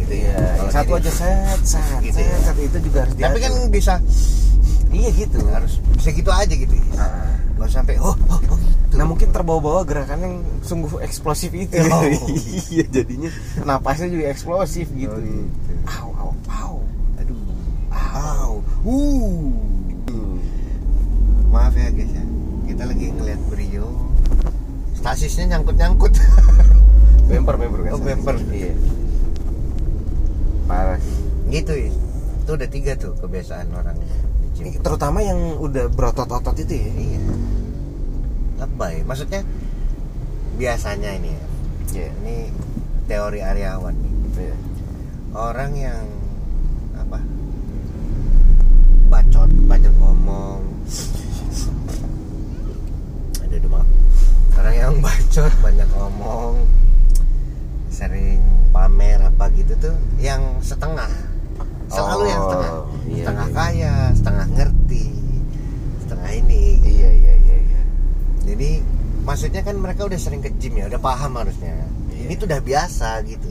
[0.00, 2.38] gitu ya ya Kalau satu jadi- aja set set Gitu set, ya.
[2.40, 3.94] set, itu juga harus tapi kan bisa
[4.88, 7.36] iya gitu harus bisa gitu aja gitu Nah.
[7.54, 11.86] nggak sampai oh oh, oh gitu Nah mungkin terbawa-bawa gerakan yang sungguh eksplosif itu ya.
[11.86, 12.02] Oh.
[12.74, 13.30] Iya jadinya
[13.62, 15.14] napasnya juga eksplosif gitu.
[15.14, 15.46] Oh, gitu.
[15.86, 16.74] Au au au.
[17.14, 17.38] aduh
[17.92, 18.52] Au.
[18.82, 19.69] uh
[21.50, 22.24] maaf ya guys ya
[22.64, 23.86] kita lagi ngeliat Brio
[24.94, 26.14] stasisnya nyangkut nyangkut
[27.30, 27.92] Bemper bemper kan.
[27.94, 28.34] Oh, bemper.
[28.50, 28.74] Iya.
[30.66, 30.98] Parah.
[30.98, 31.14] sih.
[31.46, 31.90] gitu ya
[32.42, 33.94] itu udah tiga tuh kebiasaan orang.
[34.58, 36.90] Ini Terutama yang udah berotot-otot itu ya.
[36.90, 37.20] iya
[38.58, 39.46] lebay maksudnya
[40.58, 41.44] biasanya ini ya
[41.90, 42.08] Iya.
[42.18, 42.36] ini
[43.06, 44.56] teori Aryawan nih Iya.
[45.32, 46.04] orang yang
[46.98, 47.18] apa
[49.06, 50.60] bacot bacot ngomong
[53.50, 53.88] aduh, maaf
[54.54, 56.54] orang yang bacot banyak ngomong
[57.88, 61.10] sering pamer apa gitu tuh yang setengah
[61.90, 62.72] selalu yang Oh, setengah
[63.08, 63.54] iya, setengah iya.
[63.56, 65.04] kaya setengah ngerti
[66.00, 67.80] setengah ini Iya iya iya iya.
[68.44, 68.70] jadi
[69.20, 71.74] maksudnya kan mereka udah sering ke gym ya udah paham harusnya
[72.10, 72.30] Iya.
[72.30, 73.50] ini tuh udah biasa gitu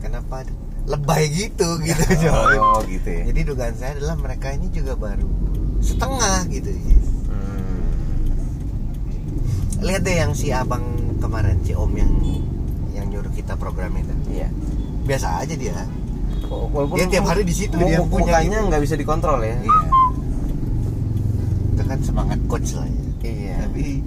[0.00, 0.42] kenapa
[0.82, 3.22] lebay gitu gitu coy Oh gitu ya.
[3.30, 5.28] jadi dugaan saya adalah mereka ini juga baru
[5.78, 6.70] setengah gitu.
[9.82, 10.82] Lihat deh yang si abang
[11.18, 12.10] kemarin si om yang
[12.92, 14.48] yang nyuruh kita program itu Iya.
[15.02, 15.74] biasa aja dia
[16.46, 18.68] Walaupun Dia tiap hari di situ, dia punya mukanya gitu.
[18.68, 19.56] nggak bisa dikontrol ya.
[19.56, 19.82] iya
[21.72, 23.54] itu kan semangat coach lah ya Iya.
[23.64, 24.04] tapi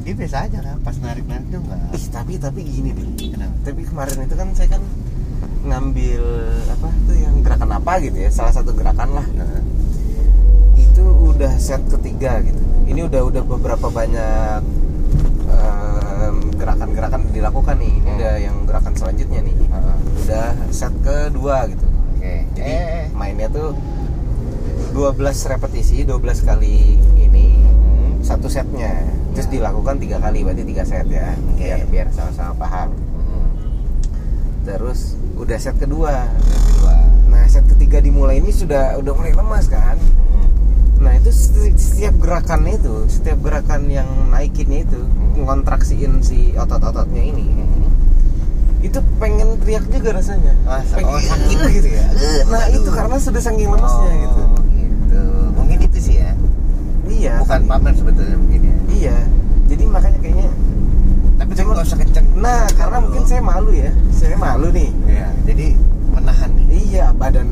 [0.00, 3.06] dia biasa aja kan pas narik narik tuh nggak Ih, tapi tapi gini deh.
[3.28, 4.82] kenapa tapi kemarin itu kan saya kan
[5.60, 6.24] ngambil
[6.70, 9.60] apa tuh yang gerakan apa gitu ya salah satu gerakan lah Nah,
[10.74, 14.60] itu udah set ketiga gitu ini udah udah beberapa banyak
[16.60, 17.90] gerakan-gerakan dilakukan nih.
[17.90, 18.16] Ini Hmm.
[18.16, 19.56] udah yang gerakan selanjutnya nih.
[20.20, 21.86] Udah set kedua gitu.
[22.20, 23.72] Jadi eh, mainnya tuh
[24.92, 28.20] 12 repetisi 12 kali ini Hmm.
[28.20, 28.92] satu setnya.
[29.32, 29.52] Terus Ya.
[29.56, 31.32] dilakukan tiga kali berarti tiga set ya.
[31.56, 32.88] Biar biar sama-sama paham.
[32.92, 33.48] Hmm.
[34.60, 36.28] terus udah set kedua.
[36.28, 36.94] Yang kedua.
[37.26, 39.96] Nah set ketiga dimulai ini sudah udah mulai lemas kan.
[41.00, 41.02] Hmm.
[41.02, 45.42] Nah itu seti- setiap gerakan itu, setiap gerakan yang naikinnya itu, Hmm.
[45.42, 47.88] ngontraksiin si otot-ototnya ini, Hmm.
[48.80, 50.52] itu pengen teriak juga rasanya.
[50.62, 52.04] Ah, pengen oh, sakit gitu ya?
[52.46, 54.42] Nah itu karena sudah saking lemesnya Oh, gitu.
[54.70, 55.22] gitu.
[55.54, 56.30] Mungkin itu sih ya.
[57.06, 57.32] Iya.
[57.40, 57.68] Bukan kan?
[57.70, 58.76] pamer sebetulnya mungkin ya.
[58.90, 59.16] Iya.
[59.66, 60.50] Jadi makanya kayaknya.
[61.36, 62.26] Tapi Cuma- cuma nggak usah kenceng.
[62.34, 63.90] Nah karena mungkin saya malu ya.
[64.10, 64.90] Saya malu nih.
[65.06, 65.26] Iya.
[65.44, 65.66] Jadi
[66.10, 66.66] menahan nih.
[66.90, 67.48] Iya badan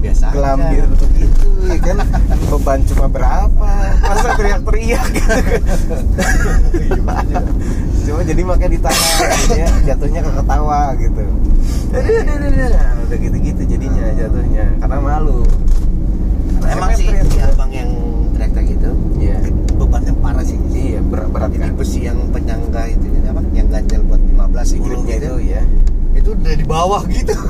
[0.00, 0.32] Biasa biasa aja.
[0.32, 1.96] gelambir begitu ya kan?
[2.50, 3.68] Beban cuma berapa?
[4.00, 5.34] Masa teriak-teriak gitu?
[8.00, 9.06] Cuma jadi makanya ditahan
[9.46, 11.22] jadinya jatuhnya ke ketawa gitu.
[11.90, 12.02] Nah,
[13.02, 14.64] udah gitu-gitu jadinya jatuhnya.
[14.78, 15.46] Karena malu.
[16.58, 17.90] Karena emang sih teriak- si abang yang
[18.32, 19.36] teriak gitu Iya.
[19.76, 20.58] bebannya parah sih.
[20.70, 21.72] Iya berat berat jadi kan.
[21.76, 23.40] besi yang penyangga itu ini apa?
[23.52, 25.62] Yang ganjel buat 15 10 gripnya gitu itu ya.
[26.16, 27.34] itu udah di bawah gitu.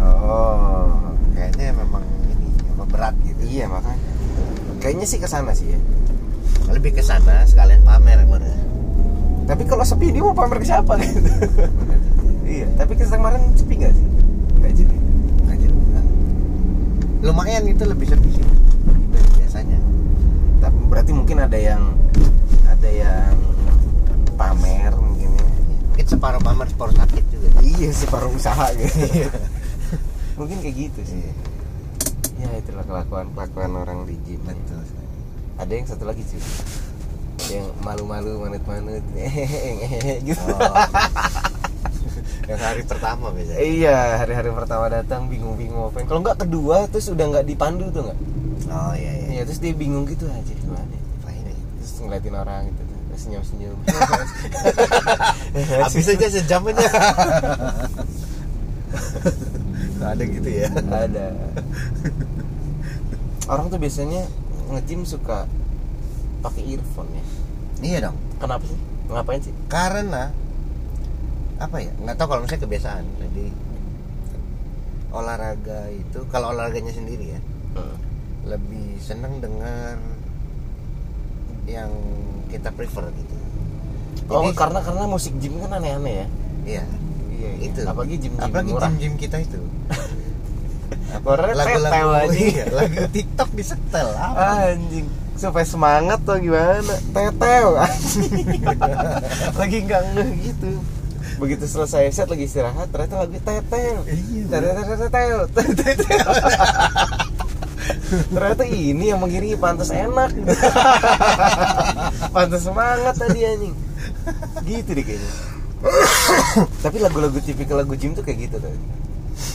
[0.00, 0.86] Oh
[1.32, 3.40] kayaknya memang ini apa berat gitu.
[3.48, 4.04] Iya makanya.
[4.84, 5.80] Kayaknya sih ke sana sih ya.
[6.68, 8.60] Lebih ke sana sekalian pamer mana
[9.50, 10.94] tapi kalau sepi dia mau pamer ke siapa?
[11.02, 11.18] Gitu
[12.62, 12.70] iya.
[12.78, 14.06] Tapi kita kemarin sepi nggak sih?
[14.62, 14.96] Nggak jadi.
[15.50, 15.68] Aja
[17.20, 18.46] lumayan itu lebih sepi sih
[18.86, 19.78] dari biasanya.
[20.62, 21.82] Tapi berarti mungkin ada yang
[22.70, 23.34] ada yang
[24.38, 25.46] pamer mungkin ya.
[25.90, 27.48] Mungkin separuh pamer separuh sakit juga.
[27.58, 29.26] Iya separuh usaha gitu.
[30.38, 31.26] Mungkin kayak gitu sih.
[31.26, 31.49] Iya.
[32.40, 34.40] Ya itulah kelakuan kelakuan orang di gym.
[34.44, 34.80] Betul
[35.60, 36.40] ada yang satu lagi sih.
[37.52, 39.04] Yang malu-malu manut-manut.
[40.26, 40.40] Gitu.
[40.40, 40.74] Oh.
[42.48, 43.60] yang hari pertama biasanya.
[43.60, 48.18] Iya hari-hari pertama datang bingung-bingung apa kalau nggak kedua terus udah nggak dipandu tuh nggak?
[48.72, 49.28] Oh iya iya.
[49.38, 51.02] Iya terus dia bingung gitu aja gimana ya?
[51.22, 53.78] apa ini terus ngeliatin orang gitu terus senyum-senyum.
[55.84, 56.86] Habis aja sejam aja
[60.02, 60.68] ada gitu ya.
[60.72, 61.26] Ada.
[63.50, 64.26] Orang tuh biasanya
[64.70, 65.44] nge-gym suka
[66.40, 67.24] pakai earphone ya.
[67.80, 68.16] Iya dong.
[68.38, 68.78] Kenapa sih?
[69.10, 69.54] Ngapain sih?
[69.66, 70.30] Karena
[71.60, 73.04] apa ya nggak tahu kalau misalnya kebiasaan.
[73.20, 73.46] Jadi
[75.10, 77.40] olahraga itu kalau olahraganya sendiri ya
[78.46, 79.98] lebih seneng dengar
[81.66, 81.90] yang
[82.48, 83.36] kita prefer gitu.
[84.30, 86.26] Oh Jadi- karena karena musik gym kan aneh-aneh ya?
[86.64, 86.84] Iya
[87.40, 88.90] iya itu apalagi gym gym apalagi murah.
[88.92, 89.60] gym gym kita itu.
[91.26, 94.72] Lagu-lagu iya, lagu TikTok disetel apa?
[94.72, 95.06] Anjing.
[95.34, 96.94] Supaya semangat tuh gimana?
[97.10, 98.62] Tetel anjing
[99.56, 100.70] lagi nggak ngeh gitu.
[101.40, 106.26] Begitu selesai set lagi istirahat ternyata lagi tetel Iya, tetel tetel tetel
[108.10, 110.34] ternyata ini yang mengiringi pantas enak.
[112.34, 113.74] Pantas semangat tadi anjing.
[114.66, 115.49] Gitu deh kayaknya
[116.84, 118.72] tapi lagu-lagu tipikal lagu gym tuh kayak gitu tuh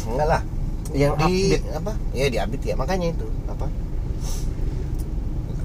[0.09, 0.41] enggak lah
[0.95, 3.67] yang di upbeat apa ya di upbeat ya makanya itu apa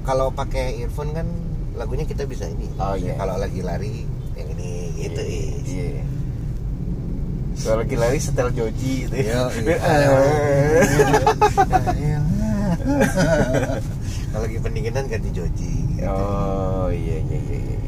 [0.05, 1.29] kalau pakai earphone kan
[1.77, 3.15] lagunya kita bisa ini Oh, iya.
[3.17, 4.05] kalau lagi lari
[4.37, 4.71] yang ini
[5.01, 6.05] gitu iya, iya.
[7.61, 9.53] Kalau lagi lari setel Joji gitu ya.
[14.33, 16.09] kalau lagi pendinginan ganti joji gitu.
[16.09, 17.37] Oh iya iya.
[17.37, 17.79] iya, iya.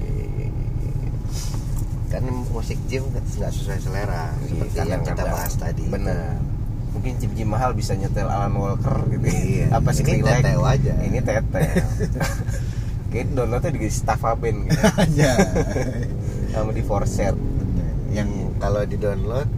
[2.13, 5.33] Kan musik gym nggak nggak sesuai selera seperti Iya, yang kita kadang-kadang.
[5.33, 6.37] bahas tadi Benar.
[6.93, 9.25] Mungkin gym-gym mahal bisa nyetel Alan Walker gitu.
[9.25, 9.73] Iya.
[9.73, 10.37] Apa Ini Skrillex.
[10.39, 10.93] teteo aja.
[10.99, 11.85] Ini teteo.
[13.11, 14.77] Kayak downloadnya di Staffaben gitu.
[14.95, 15.31] aja
[16.53, 17.33] Sama di Forset.
[18.11, 18.49] yang Iya.
[18.59, 19.49] kalau di download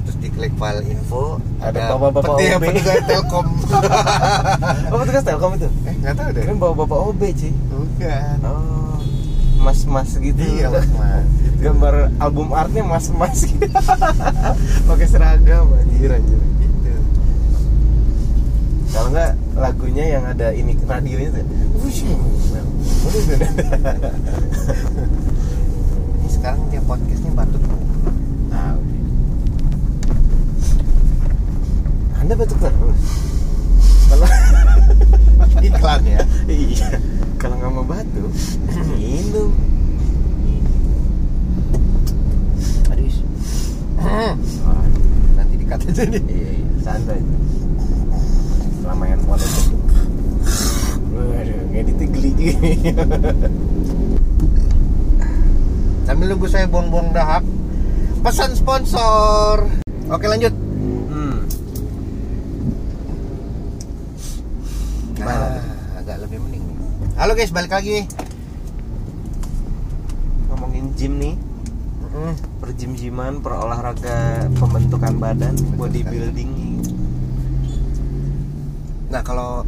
[0.00, 2.64] terus diklik file info Ada bapak-bapak peti- OB.
[2.66, 3.46] petugas telkom
[4.90, 5.68] Oh, petugas Telkom itu?
[5.84, 7.50] eh nggak tahu deh Keren bawa bapak OB, Ci.
[7.68, 8.87] bukan Oh.
[9.58, 10.38] Mas-mas gitu.
[10.38, 11.26] iya mas mas
[11.58, 13.50] gambar album artnya mas-mas.
[13.50, 13.66] Gitu.
[14.88, 16.94] pakai seragam anjir anjir gitu.
[18.94, 21.42] Kalau enggak lagunya yang ada ini radionya tuh.
[26.18, 27.62] Ini sekarang tiap podcastnya batuk.
[28.52, 28.96] Ah, oke.
[32.22, 33.02] anda batuk terus?
[34.08, 34.28] Kalau
[35.66, 36.22] iklan ya?
[36.46, 38.30] Iya kalau nggak mau batuk
[38.98, 39.54] minum.
[42.90, 43.14] Aduh.
[45.38, 47.22] Nanti dikat aja nih iya, iya, santai.
[48.82, 49.62] Selama handphone itu
[51.14, 52.32] Waduh, ngeditnya geli.
[56.06, 57.46] Sambil nunggu saya buang-buang dahak
[58.26, 59.62] pesan sponsor.
[60.10, 61.38] Oke lanjut hmm.
[65.14, 65.46] Gimana?
[65.60, 66.76] nah, agak lebih mending nih.
[67.28, 68.08] Halo guys balik lagi
[70.48, 71.36] ngomongin gym nih
[72.56, 76.80] per gym-gyman per olahraga pembentukan badan bodybuilding
[79.12, 79.60] Nah kalau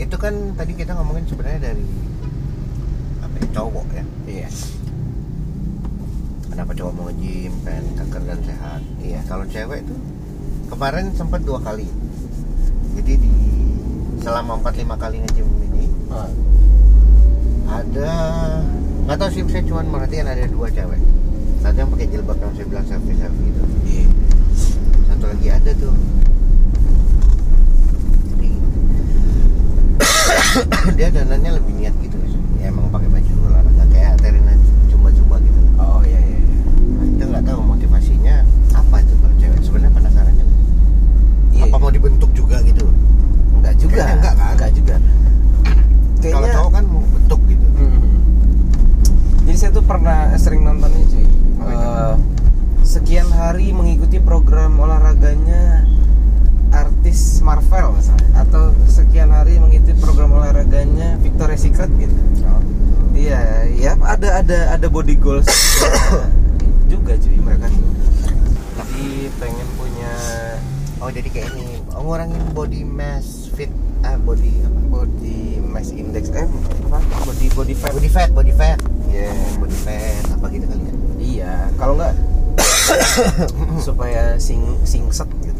[0.00, 1.84] itu kan tadi kita ngomongin sebenarnya dari
[3.20, 4.04] apa ya, cowok ya.
[4.24, 4.48] iya
[6.48, 8.80] Kenapa cowok mau nge-gym, pengen kanker dan sehat.
[9.04, 9.20] Iya.
[9.28, 10.00] Kalau cewek tuh
[10.72, 11.84] kemarin sempat dua kali.
[12.96, 13.34] Jadi di
[14.24, 15.73] selama 4-5 kali nge-gym
[17.64, 18.12] ada
[19.04, 21.00] nggak tahu sih saya cuma merhatiin ada dua cewek.
[21.60, 23.64] Satu yang pakai jilbab yang saya bilang selfie selfie itu.
[23.88, 24.06] Iya.
[25.10, 25.94] Satu lagi ada tuh.
[30.98, 32.14] Dia dananya lebih niat gitu
[32.62, 34.54] ya emang pakai baju olahraga kayak Terina
[34.88, 35.60] cuma-cuma gitu.
[35.76, 36.38] Oh iya iya
[36.96, 38.40] nah, kita nggak tahu motivasinya
[38.72, 39.60] apa itu kalau cewek.
[39.60, 40.46] Sebenarnya penasarannya
[41.52, 41.68] yeah.
[41.68, 42.88] apa mau dibentuk juga gitu?
[43.58, 44.00] Enggak juga.
[44.00, 44.52] Kayaknya enggak kan?
[44.56, 44.96] Enggak juga
[46.32, 48.00] kalau kayaknya cowok kan bentuk gitu Hmm.
[49.44, 51.26] Jadi saya tuh pernah sering nontonnya cuy.
[51.26, 51.68] Itu?
[51.68, 52.14] Eh,
[52.86, 55.84] sekian hari mengikuti program olahraganya
[56.72, 62.14] artis Marvel misalnya atau sekian hari mengikuti program olahraganya Victoria's Secret gitu.
[63.14, 65.46] Iya, ya ada ada ada body goals
[66.92, 67.90] juga cuy mereka tuh.
[68.80, 70.12] Jadi pengen punya
[71.04, 73.70] oh jadi kayak ini oh, ngurangin body mass fit
[74.04, 76.44] ah body apa body mass index eh
[76.84, 77.90] apa body body fat.
[77.90, 79.30] body fat body fat Iya.
[79.56, 82.14] body fat apa gitu kali ya Iya, kalau nggak
[83.80, 85.56] supaya sing singset gitu.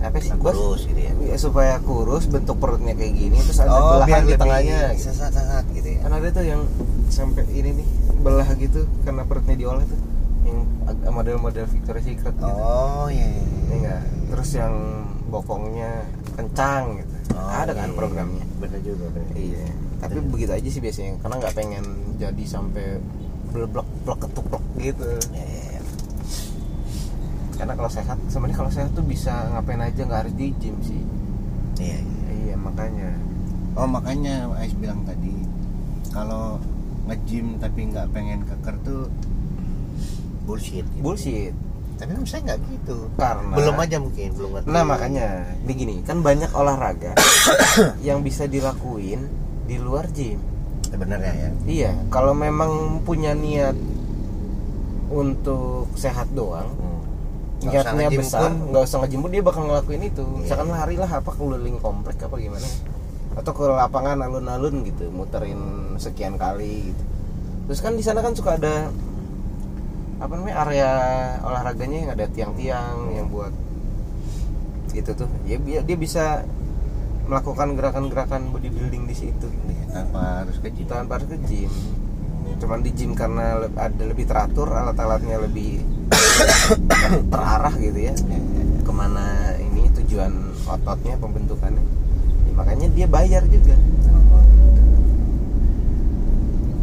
[0.00, 0.32] Apa sih?
[0.34, 4.34] Kurus gitu ya Ya, supaya kurus, bentuk perutnya kayak gini, terus ada oh belahan di
[4.34, 4.96] tengahnya.
[4.96, 6.62] sesat-sesat gitu ya Kan ada tuh yang
[7.06, 7.86] sampai ini nih
[8.18, 10.00] belah gitu karena perutnya diolah tuh.
[10.42, 10.58] Yang
[11.06, 12.48] model-model Victoria's Secret gitu.
[12.48, 14.02] oh iya iya, enggak.
[14.30, 14.74] Terus yang
[15.28, 15.90] bokongnya
[16.34, 17.09] kencang gitu.
[17.30, 18.44] Oh, ada kan iya, programnya.
[18.58, 19.66] bener juga bener Iya.
[20.00, 20.30] Tapi Bener.
[20.32, 21.84] begitu aja sih biasanya karena nggak pengen
[22.16, 22.86] jadi sampai
[23.50, 23.70] blek
[24.04, 25.08] blek ketuplek gitu.
[25.30, 25.80] Iya, iya, iya.
[27.54, 31.02] karena kalau sehat sebenarnya kalau sehat tuh bisa ngapain aja nggak harus di gym sih
[31.76, 33.12] iya iya iya makanya
[33.76, 35.30] Oh makanya Ais bilang tadi
[36.10, 36.58] kalau
[37.06, 39.06] nge-gym tapi nggak pengen keker tuh
[40.42, 40.82] bullshit.
[40.82, 41.02] gitu.
[41.04, 41.54] bullshit
[42.00, 42.96] Tapi kan saya nggak gitu.
[43.14, 44.66] karena Belum aja mungkin belum ngerti.
[44.66, 45.26] nah makanya
[45.62, 47.12] begini kan banyak olahraga
[48.08, 49.28] yang bisa dilakuin
[49.68, 50.40] di luar gym
[50.82, 51.50] sebenarnya ya.
[51.68, 53.76] iya kalau memang punya niat
[55.10, 56.70] untuk sehat doang
[57.60, 60.40] usah niatnya besar nggak usah nge-gym pun dia bakal ngelakuin itu Iya.
[60.40, 62.64] misalkan lari lah apa keliling komplek apa gimana
[63.30, 65.60] atau ke lapangan alun-alun gitu muterin
[65.94, 67.02] sekian kali gitu
[67.68, 68.88] terus kan di sana kan suka ada
[70.20, 70.90] apa namanya area
[71.40, 73.52] olahraganya yang ada tiang-tiang yang buat
[74.92, 75.30] gitu tuh.
[75.48, 76.44] Dia, dia bisa
[77.30, 79.48] melakukan gerakan-gerakan bodybuilding di situ.
[79.70, 80.86] Iya, tanpa harus ke gym.
[80.90, 81.72] tanpa harus ke gym.
[82.58, 85.80] Cuman di gym karena ada lebih teratur alat-alatnya lebih
[87.32, 88.14] terarah gitu ya.
[88.82, 91.84] Ke mana ini tujuan ototnya pembentukannya.
[92.50, 93.78] Ya, makanya dia bayar juga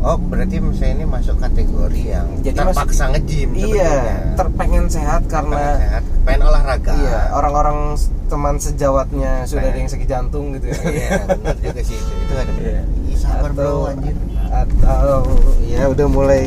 [0.07, 5.83] Oh berarti misalnya ini masuk kategori yang Jadi terpaksa nge-gym iya terpengen sehat karena Pengen
[5.83, 6.91] sehat, pengen olahraga.
[6.95, 7.77] iya orang-orang
[8.25, 9.81] teman sejawatnya sudah ada Pengen.
[9.81, 12.11] yang sakit jantung gitu ya Iya, benar juga sih itu.
[12.15, 12.81] Itu ada Iya.
[13.17, 14.15] Sabar bro atau anjir.
[14.47, 15.19] atau
[15.61, 16.43] ya udah mulai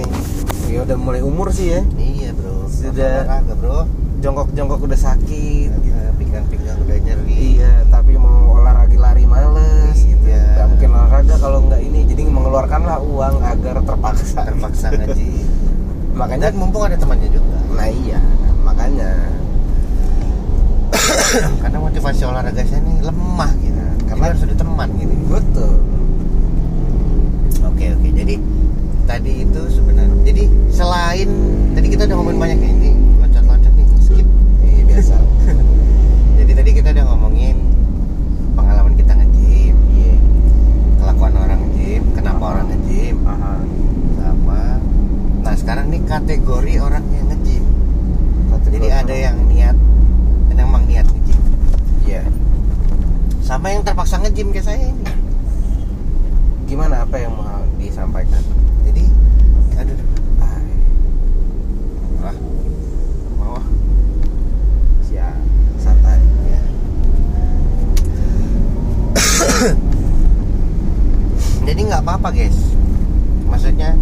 [0.67, 2.65] ya udah mulai umur sih ya Iya bro.
[2.67, 3.15] Sudah.
[3.23, 3.79] olahraga bro.
[4.19, 5.89] jongkok-jongkok udah sakit gitu.
[5.91, 7.37] Iya, Pinggang-pinggang udah nyeri.
[7.57, 10.25] Iya, tapi mau olahraga lari males gitu.
[10.27, 10.45] Iya.
[10.55, 11.81] Gak mungkin olahraga kalau nggak
[12.31, 14.47] mengeluarkanlah uang agar terpaksa.
[14.47, 15.47] Terpaksa nge-gym.
[16.19, 17.59] makanya Dan mumpung ada temannya juga.
[17.71, 18.19] nah iya,
[18.61, 19.11] makanya
[21.63, 23.81] Karena motivasi olahraga saya ini lemah gitu.
[24.07, 25.15] Karena harus ada teman gitu.
[25.27, 25.75] betul.
[27.65, 28.09] Oke oke.
[28.11, 28.35] Jadi
[29.07, 30.19] tadi itu sebenarnya.
[30.23, 31.29] Jadi selain
[31.73, 32.71] tadi kita udah ngomongin banyak nih.
[32.71, 34.27] Ini loncat-loncat nih skip.
[34.61, 35.15] Iya biasa.
[36.37, 37.57] Jadi tadi kita udah ngomongin
[38.53, 40.15] pengalaman kita nge-gym, Iya.
[40.99, 43.53] kelakuan orang gym, kenapa orang nge-gym, Aha.
[44.17, 44.81] sama
[45.41, 47.65] nah sekarang nih kategori orang yang nge-gym.
[48.49, 49.77] Kategori Jadi ada yang niat
[50.49, 51.41] yang emang niat nge-gym.
[52.09, 52.25] Iya.
[53.45, 55.05] Sama yang terpaksa nge-gym kayak saya ini.
[56.65, 58.41] Gimana apa yang mau disampaikan?
[58.89, 59.05] Jadi
[59.77, 60.09] aduh aduh.
[60.41, 60.61] Ah,
[62.25, 62.37] Wah.
[63.37, 63.67] Mau ah.
[65.05, 65.37] siap.
[65.77, 66.21] Santai.
[66.49, 66.61] Ya.
[71.71, 72.59] Jadi nggak apa-apa guys.
[73.47, 73.95] Maksudnya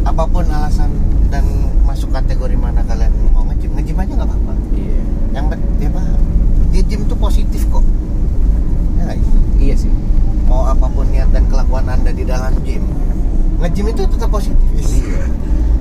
[0.00, 0.88] apa pun alasan
[1.28, 1.44] dan
[1.84, 4.52] masuk kategori mana kalian mau nge-gym, nge-gym aja nggak apa-apa.
[4.72, 5.00] Iya.
[5.36, 6.02] Yang penting ya apa?
[6.72, 7.84] Di gym tuh positif kok.
[8.96, 9.20] Ya sih?
[9.60, 9.92] Iya sih.
[10.48, 12.80] Mau apa pun niat dan kelakuan anda di dalam gym,
[13.60, 14.64] nge-gym itu tetap positif.
[14.80, 15.28] Iya.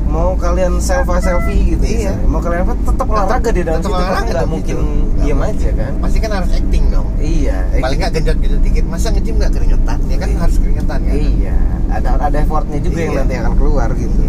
[0.06, 2.12] Mau kalian selfie selfie gitu Iya.
[2.12, 2.28] misalnya.
[2.28, 4.84] Mau kalian apa tetap olahraga di dalam tetap olahraga nggak tetap mungkin gitu.
[5.16, 5.56] Diam mungkin.
[5.56, 5.92] aja kan?
[6.04, 7.08] Pasti kan harus acting dong.
[7.18, 7.58] Iya.
[7.80, 8.84] Paling nggak genjot gitu dikit.
[8.86, 9.98] Masa nge-gym nggak keringetan?
[10.08, 10.40] Ya kan Iya.
[10.42, 11.02] harus keringetan kan?
[11.10, 11.58] Iya.
[11.90, 13.20] Ada ada effortnya juga yang Iya.
[13.24, 14.22] nanti akan keluar gitu.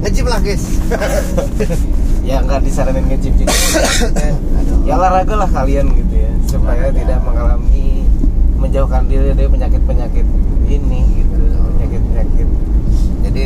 [0.00, 0.64] Nge-gym lah guys.
[2.20, 3.50] Ya nggak disaranin nge-gym juga.
[4.84, 8.04] Ya olahraga lah kalian gitu ya supaya tidak mengalami
[8.54, 10.26] menjauhkan diri dari penyakit-penyakit
[10.68, 11.40] ini gitu.
[11.80, 12.48] Penyakit-penyakit.
[13.24, 13.40] Jadi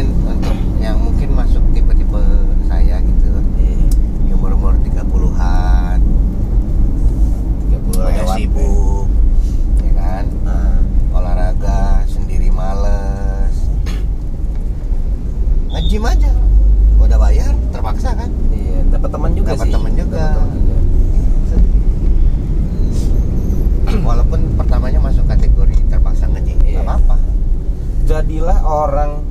[15.94, 16.32] gym aja.
[16.98, 18.26] Udah bayar terpaksa kan?
[18.50, 20.24] Iya dapat teman juga dapat teman juga.
[24.02, 26.82] walaupun pertamanya masuk kategori terpaksa ngejim iya.
[26.82, 27.14] apa-apa.
[28.10, 29.22] Jadilah orang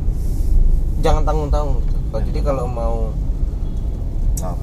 [1.03, 1.97] jangan tanggung-tanggung gitu.
[2.31, 3.11] jadi kalau mau
[4.39, 4.57] oh.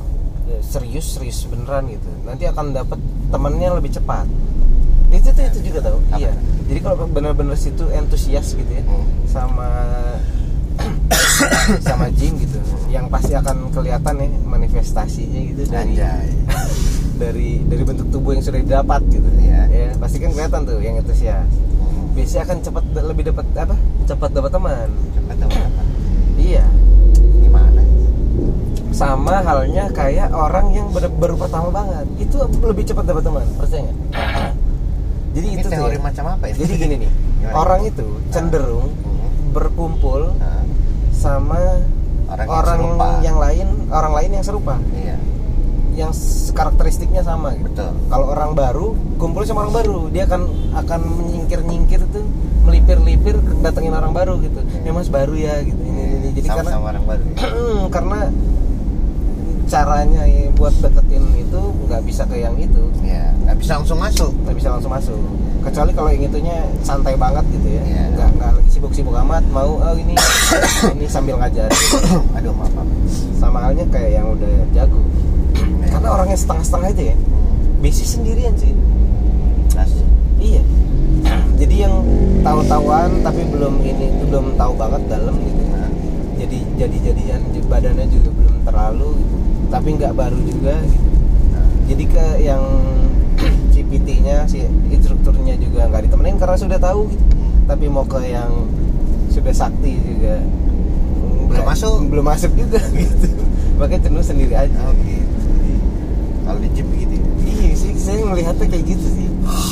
[0.48, 2.08] Ya, serius serius beneran gitu.
[2.24, 2.96] Nanti akan dapat
[3.28, 4.24] temannya lebih cepat.
[5.12, 6.00] Itu tuh itu juga tau.
[6.16, 6.32] Iya.
[6.64, 9.28] Jadi kalau bener-bener situ entusias gitu ya hmm.
[9.28, 9.68] sama
[11.86, 12.58] sama gym gitu
[12.88, 16.28] yang pasti akan kelihatan ya manifestasinya gitu dari Anjay.
[17.22, 19.62] dari dari bentuk tubuh yang sudah didapat gitu Iya.
[19.68, 21.44] ya pasti kan kelihatan tuh yang entusias
[21.80, 22.12] Hmm.
[22.12, 25.82] biasanya akan cepat lebih dapat apa cepat dapat teman Cepat tahu apa?
[26.36, 26.64] iya
[27.36, 27.82] Gimana?
[28.90, 33.80] sama halnya kayak orang yang baru, baru pertama banget itu lebih cepat dapat teman percaya
[33.82, 33.96] nggak
[35.30, 36.02] jadi Ini itu tuh teori ya.
[36.02, 36.56] macam apa ini?
[36.58, 37.54] jadi gini nih Gimana?
[37.54, 39.50] orang itu cenderung Hmm.
[39.50, 40.59] berkumpul Nah,
[41.20, 41.60] sama
[42.30, 43.06] Orang orang, yang serupa.
[43.20, 45.16] yang lain orang lain yang serupa Iya,
[45.98, 46.12] yang
[46.54, 47.90] karakteristiknya sama gitu betul.
[48.06, 48.86] kalau orang baru
[49.18, 50.42] kumpul sama orang baru dia akan
[50.78, 52.22] akan menyingkir nyingkir tuh
[52.62, 56.28] melipir lipir datengin orang baru gitu ya mas baru ya gitu ini, ini, ini.
[56.38, 57.22] jadi sama, karena sama orang baru.
[57.26, 57.36] ya?
[57.98, 58.18] karena
[59.66, 64.30] caranya ya buat deketin itu nggak bisa ke yang itu nggak bisa langsung masuk.
[64.46, 65.18] nggak bisa langsung masuk
[65.60, 67.82] kecuali kalau yang itunya santai banget gitu ya.
[67.84, 68.02] Iya.
[68.16, 70.14] nggak nggak lagi sibuk-sibuk amat mau oh ini
[70.96, 71.68] ini sambil ngajar.
[72.36, 72.72] Aduh, maaf.
[72.74, 72.88] maaf.
[73.36, 75.00] sama halnya kayak yang udah jago.
[75.90, 77.16] Karena orangnya setengah-setengah itu ya.
[77.80, 78.72] Basic sendirian sih.
[80.40, 80.62] Iya.
[81.60, 81.94] Jadi yang
[82.40, 85.88] tahu-tahuan tapi belum ini belum tahu banget dalam gitu Nah,
[86.40, 87.40] jadi jadi jadian
[87.70, 89.36] badannya juga belum terlalu gitu.
[89.70, 91.08] tapi nggak baru juga gitu.
[91.54, 92.64] Nah, jadi ke yang
[93.90, 97.24] PT-nya si instrukturnya juga nggak ditemenin karena sudah tahu gitu
[97.66, 98.50] tapi mau ke yang
[99.28, 100.38] sudah sakti juga
[101.46, 102.06] Belum masuk.
[102.06, 103.26] belum masuk juga gitu
[103.76, 105.38] makanya cenderung sendiri aja Oh, gitu.
[106.40, 107.14] Kalau di gym gitu.
[107.14, 107.22] ya?
[107.44, 109.26] iya sih saya melihatnya kayak gitu sih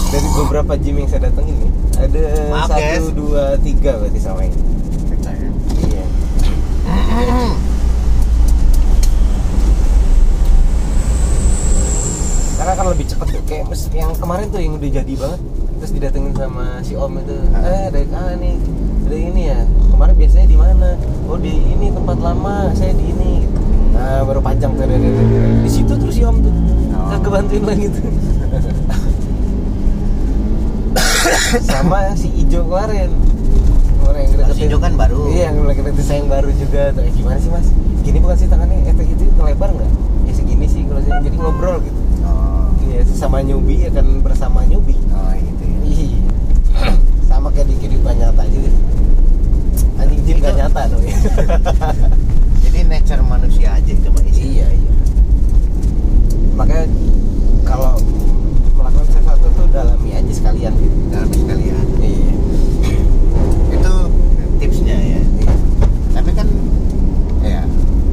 [0.08, 3.06] dari beberapa gym yang saya datengin nih ada Maaf, satu guys.
[3.12, 4.58] dua tiga berarti sama ini
[5.84, 6.04] iya
[12.68, 15.40] karena kan lebih cepet tuh kayak mes- yang kemarin tuh yang udah jadi banget
[15.80, 17.64] terus didatengin sama si om itu Ah.
[17.64, 18.60] eh dari ah nih
[19.02, 19.60] dari ini ya?
[19.88, 20.88] Kemarin biasanya di mana?
[21.24, 23.48] Oh di ini tempat lama saya di ini.
[23.90, 26.52] Nah baru panjang tuh dari, dari- dari- di situ terus si om tuh
[26.92, 27.08] Oh.
[27.08, 28.04] kagak bantuin lagi tuh.
[31.64, 33.08] Sama si Ijo kemarin.
[34.02, 35.24] Orang yang Oh, si Ijo kan baru.
[35.30, 36.92] iya yang lagi deketin saya yang baru juga.
[36.92, 37.64] Tuh eh, gimana sih mas?
[38.02, 39.88] Gini bukan sih tangannya efek itu ngelebar nggak?
[40.26, 41.16] Ya segini sih kalau saya.
[41.22, 41.96] Jadi ngobrol gitu.
[41.96, 41.97] Oh,
[42.88, 44.96] Iya, sama nyubi akan bersama nyubi.
[45.12, 45.78] oh gitu ya.
[45.84, 46.20] Iya.
[47.28, 48.72] Sama kayak di kehidupan nyata juga.
[50.00, 51.04] Anjing jin gak nyata dong.
[51.12, 51.16] ya.
[52.64, 54.56] Jadi nature manusia aja itu mah isi.
[54.56, 54.92] iya, iya.
[56.56, 56.88] Makanya
[57.68, 58.00] kalau
[58.72, 60.96] melakukan sesuatu tuh dalami aja sekalian gitu.
[61.12, 61.86] Dalam sekalian.
[62.00, 62.32] Iya.
[63.68, 63.92] Itu
[64.64, 65.20] tipsnya ya.
[65.20, 65.54] Iya.
[66.16, 66.48] Tapi kan
[67.44, 67.60] ya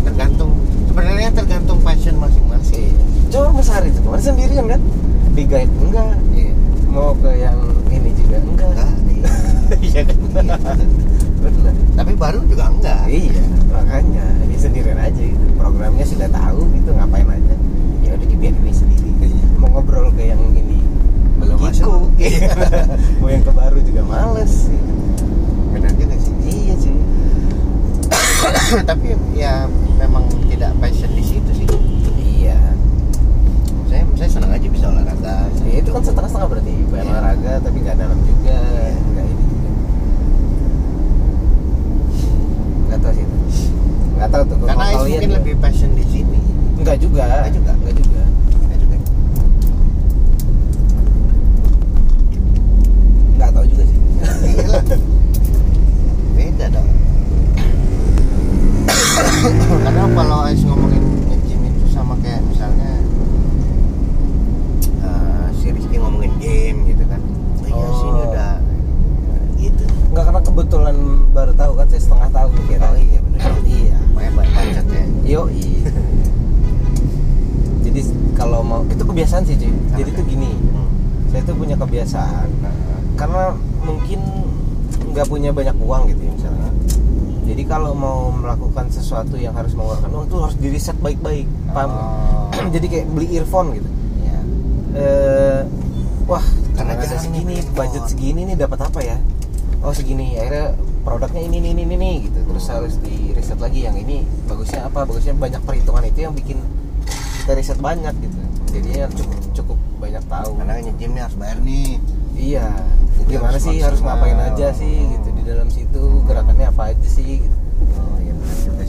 [0.04, 0.52] tergantung
[0.92, 2.20] sebenarnya tergantung passion
[3.36, 4.82] Coba Mas Hari itu kemarin sendirian kan?
[5.36, 6.16] Di guide enggak?
[6.32, 6.56] Iya.
[6.88, 7.60] Mau ke yang
[7.92, 8.88] ini juga enggak?
[9.12, 9.28] Iya.
[9.84, 10.18] Iya kan?
[10.40, 10.56] Iya.
[11.44, 11.74] Benar.
[12.00, 13.12] Tapi baru juga enggak.
[13.12, 13.44] Iya,
[13.76, 15.46] makanya ini sendirian aja gitu.
[15.60, 17.56] Programnya sudah tahu gitu, ngapain aja.
[18.08, 19.12] Ya udah dibiarin ini sendiri.
[19.60, 20.80] Mau ngobrol ke yang ini
[21.36, 21.68] Belum Kiku.
[21.68, 22.08] masuk.
[22.24, 22.56] Iya.
[23.20, 24.72] Mau yang ke baru juga males.
[25.76, 26.34] Benar juga sih.
[26.48, 26.96] Iya sih.
[28.96, 29.68] Tapi ya
[30.00, 31.20] memang tidak passion di.
[31.20, 31.35] Iya.
[34.16, 35.36] Saya senang aja bisa olahraga.
[35.66, 36.74] Ya, itu kan setengah-setengah berarti.
[36.88, 37.12] Pengen Iya.
[37.12, 38.96] olahraga tapi nggak dalam juga, Iya.
[39.12, 39.70] nggak ini juga.
[42.88, 43.38] Nggak tahu sih itu.
[44.16, 44.58] Nggak tahu tuh.
[44.64, 45.36] Karena Ais mungkin ya.
[45.36, 46.40] lebih passion di sini.
[46.80, 47.24] Nggak juga.
[47.28, 47.72] Nggak juga.
[47.76, 48.22] Nggak juga.
[48.64, 48.96] Saya juga.
[53.36, 54.00] Nggak tahu juga sih.
[54.46, 54.80] Iya.
[56.36, 56.88] Beda dong.
[59.84, 60.85] Karena kalau Ais ngomongin
[70.16, 70.96] Nggak karena kebetulan
[71.36, 72.88] baru tahu kan saya setengah tahu kira.
[72.88, 73.52] Oh iya benar.
[73.68, 73.98] Iya.
[74.16, 75.04] Banyak bacot ya.
[75.28, 75.42] Yo
[77.86, 78.00] Jadi
[78.32, 79.76] kalau mau itu kebiasaan sih cuy.
[80.00, 80.88] Jadi tuh gini, Hmm.
[81.36, 82.48] saya tuh punya kebiasaan
[83.20, 84.24] karena mungkin
[85.12, 86.72] nggak punya banyak uang gitu ya misalnya.
[87.52, 91.44] Jadi kalau mau melakukan sesuatu yang harus mengeluarkan uang itu harus di riset baik-baik,
[91.76, 91.92] paham?
[91.92, 92.72] Oh.
[92.76, 93.90] Jadi kayak beli earphone gitu.
[94.24, 94.40] Iya.
[94.96, 95.60] Eh,
[96.24, 99.20] wah Karena segini budget segini nih dapat apa ya
[99.86, 100.74] oh segini akhirnya
[101.06, 102.40] produknya ini ini ini ini, ini gitu.
[102.42, 102.74] Terus Hmm.
[102.82, 105.06] harus di riset lagi yang ini bagusnya apa?
[105.06, 106.58] Bagusnya banyak perhitungan itu yang bikin
[107.40, 108.38] kita riset banyak gitu.
[108.74, 110.50] Jadinya cukup cukup banyak tahu.
[110.58, 111.90] Karena nih harus bayar nih.
[112.36, 112.68] iya.
[113.16, 115.12] Jadi gimana harus sih harus ngapain aja sih Hmm.
[115.14, 116.04] gitu di dalam situ?
[116.26, 117.56] Gerakannya apa aja sih gitu.
[117.96, 118.34] oh iya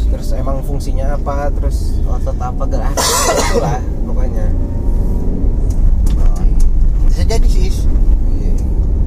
[0.06, 1.52] terus emang fungsinya apa?
[1.52, 2.62] Terus otot apa?
[2.64, 3.78] Gerak itulah
[4.08, 4.46] pokoknya.
[6.16, 6.56] Oh, iya.
[7.06, 7.68] bisa jadi sih
[8.40, 8.52] iya.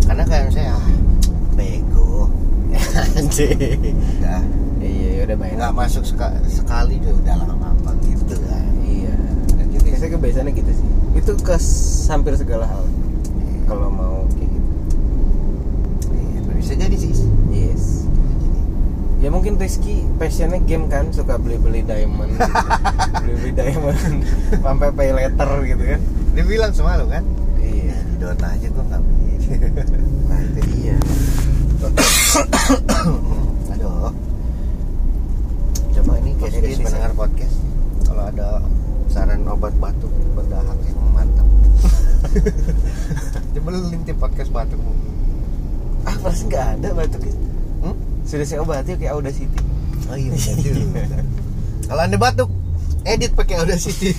[0.05, 0.85] Karena kayak saya ah
[3.05, 3.55] anjir
[4.19, 4.41] udah
[4.79, 9.13] iya udah main nggak masuk seka- sekali tuh udah lama apa gitu kan iya.
[9.53, 10.87] Dan juga biasanya kebiasaannya gitu sih.
[11.13, 11.55] Itu ke
[12.07, 12.83] hampir segala hal.
[13.65, 14.69] Kalau mau kayak gitu.
[16.09, 17.11] Iya, bisa jadi sih.
[17.49, 18.07] Yes.
[19.19, 22.51] Ya mungkin Rizky passionnya game kan suka beli-beli diamond gitu.
[23.27, 23.99] beli-beli diamond
[24.63, 26.01] sampai pay letter gitu kan.
[26.33, 27.23] Dia bilang semalam kan?
[27.59, 27.93] Iya.
[27.99, 29.33] Di Dota aja gua nggak beli.
[30.29, 30.95] Nah itu dia
[33.73, 34.13] aduh.
[35.97, 36.85] Coba ini kayaknya bisa.
[36.85, 37.55] pendengar podcast.
[38.05, 38.47] Kalau ada
[39.09, 41.47] saran obat batuk berdahak yang mantap.
[43.57, 44.79] Coba lu lintip podcast batuk
[46.07, 47.33] ah pasti nggak ada batuknya
[47.83, 47.95] hmm?
[48.23, 49.59] sudah saya obati kayak Audacity.
[50.09, 50.31] Oh iya
[51.89, 52.49] kalau anda batuk
[53.03, 54.13] edit pakai Audacity.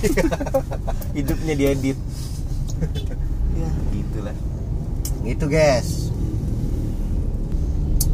[1.17, 1.97] Hidupnya diedit.
[3.51, 3.67] Ya.
[3.93, 4.33] Gitulah.
[5.27, 6.10] Gitu guys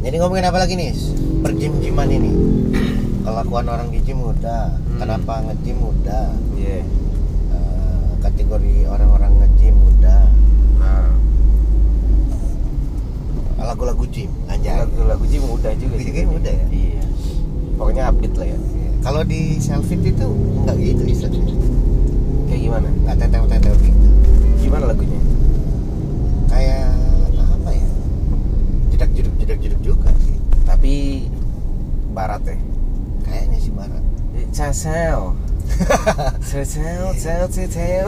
[0.07, 0.95] jadi ngomongin apa lagi nih?
[1.43, 2.31] Perjim-jiman ini.
[3.27, 4.71] Kelakuan orang di gym udah.
[4.71, 5.03] Hmm.
[5.03, 6.31] kenapa nge-gym udah?
[6.55, 6.79] Iya.
[7.51, 10.23] Eh, kategori orang-orang nge-gym udah.
[10.79, 11.11] Nah.
[13.59, 14.79] Lagu-lagu gym anjay.
[14.79, 16.65] Lagu-lagu gym udah juga Lagu gym udah ya?
[16.71, 17.03] iya.
[17.75, 18.59] Pokoknya update lah ya.
[19.03, 20.27] Kalau di selfie itu
[20.63, 21.55] nggak gitu istilahnya
[22.47, 22.87] kayak gimana?
[23.03, 24.07] Nggak tetel-tetel gitu.
[24.63, 25.19] Gimana lagunya
[26.47, 26.95] kayak
[27.59, 27.87] apa ya
[28.97, 30.35] jedak jeduk jedak jeduk juga sih
[30.65, 30.95] tapi
[32.17, 32.57] barat ya
[33.21, 34.01] kayaknya sih barat.
[34.49, 35.21] Cacel
[36.49, 38.05] Cacel Cacel Cacel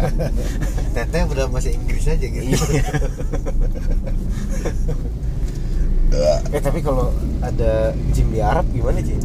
[0.94, 2.42] teteh udah bahasa Inggris aja gitu.
[2.42, 2.84] Iya.
[6.54, 7.10] Eh tapi kalau
[7.42, 9.18] ada gym di Arab gimana sih?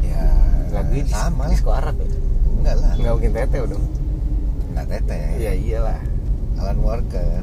[0.00, 0.24] ya
[0.72, 1.52] Lagunya dis- sama lah.
[1.52, 2.08] Disco Arab ya?
[2.48, 2.92] enggak lah.
[2.96, 3.84] Nggak mungkin tete dong
[4.72, 5.24] nggak teteh.
[5.38, 6.00] Iya iyalah.
[6.56, 7.42] Alan Walker.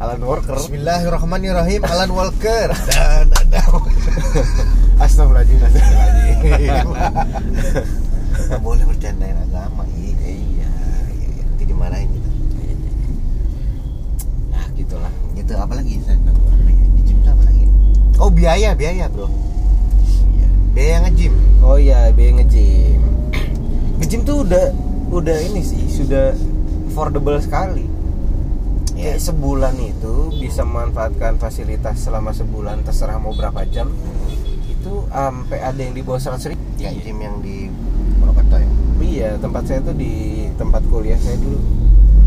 [0.00, 0.56] Alan Walker.
[0.56, 2.68] Bismillahirrahmanirrahim Alan Walker.
[2.88, 3.64] Dan ada
[5.00, 5.58] Astagfirullahaladzim.
[8.38, 9.82] Nggak boleh bercandain agama.
[9.96, 10.70] Iya Iya
[11.16, 12.28] iya nanti dimarahin gitu
[14.52, 15.12] Nah gitulah.
[15.32, 16.20] Gitu apa lagi San?
[16.28, 16.36] apa
[16.68, 17.64] ya di gym apa lagi?
[18.20, 19.32] Oh biaya biaya bro.
[20.36, 20.48] Iya.
[20.76, 21.34] Biaya nge-gym?
[21.64, 23.00] Oh iya, biaya nge-gym.
[23.98, 24.70] Nge-gym tuh udah
[25.08, 26.36] udah ini sih, sudah
[26.92, 27.87] affordable sekali.
[28.98, 29.14] Iya.
[29.14, 33.94] Kayak sebulan itu bisa memanfaatkan fasilitas selama sebulan terserah mau berapa jam.
[34.66, 36.62] Itu sampai ada yang di bawah 100 ribu.
[36.78, 37.66] kayak gym yang di
[38.18, 38.68] Purwokerto ya
[38.98, 41.58] Iya, tempat saya tuh di tempat kuliah saya dulu.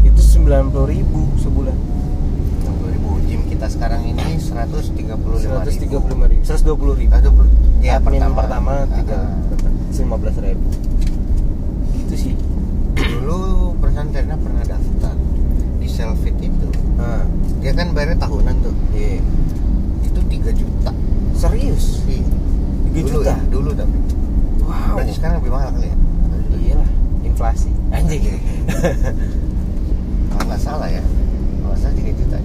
[0.08, 1.76] Itu 90 ribu sebulan.
[1.76, 7.12] 60 ribu gym kita sekarang ini 135 ribu 135 ribu, 120 ribu.
[7.12, 10.70] 120 ya Admin pertama, pertama tiga Ah, 15 ribu.
[12.00, 12.34] Gitu sih.
[13.02, 15.16] dulu pesantrennya pernah daftar
[16.02, 17.24] Selfit itu Nah,
[17.62, 19.22] dia kan bayarnya tahunan tuh iya.
[20.02, 20.92] itu 3 juta
[21.38, 22.02] Serius?
[22.10, 22.26] Iya.
[22.90, 23.30] 3 dulu juta?
[23.30, 23.98] ya dulu tapi
[24.62, 24.96] Wow.
[24.98, 25.98] berarti sekarang lebih mahal kali ya
[26.52, 26.90] Iya lah,
[27.22, 27.70] inflasi.
[27.92, 28.24] Anjing.
[30.32, 31.04] kalau nggak salah ya
[31.60, 32.38] kalau nggak salah 3 juta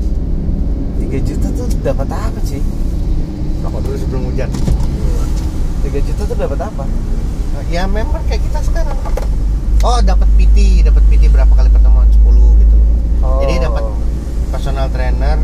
[1.01, 2.61] 3 juta tuh dapat apa sih?
[3.63, 6.85] rokok dulu sebelum hujan 3 juta tuh dapat apa?
[7.67, 8.95] ya member kayak kita sekarang
[9.81, 11.96] oh dapat PT dapat PT berapa kali pertemuan 10
[13.19, 13.41] Oh.
[13.41, 13.85] jadi dapat
[14.49, 15.39] personal trainer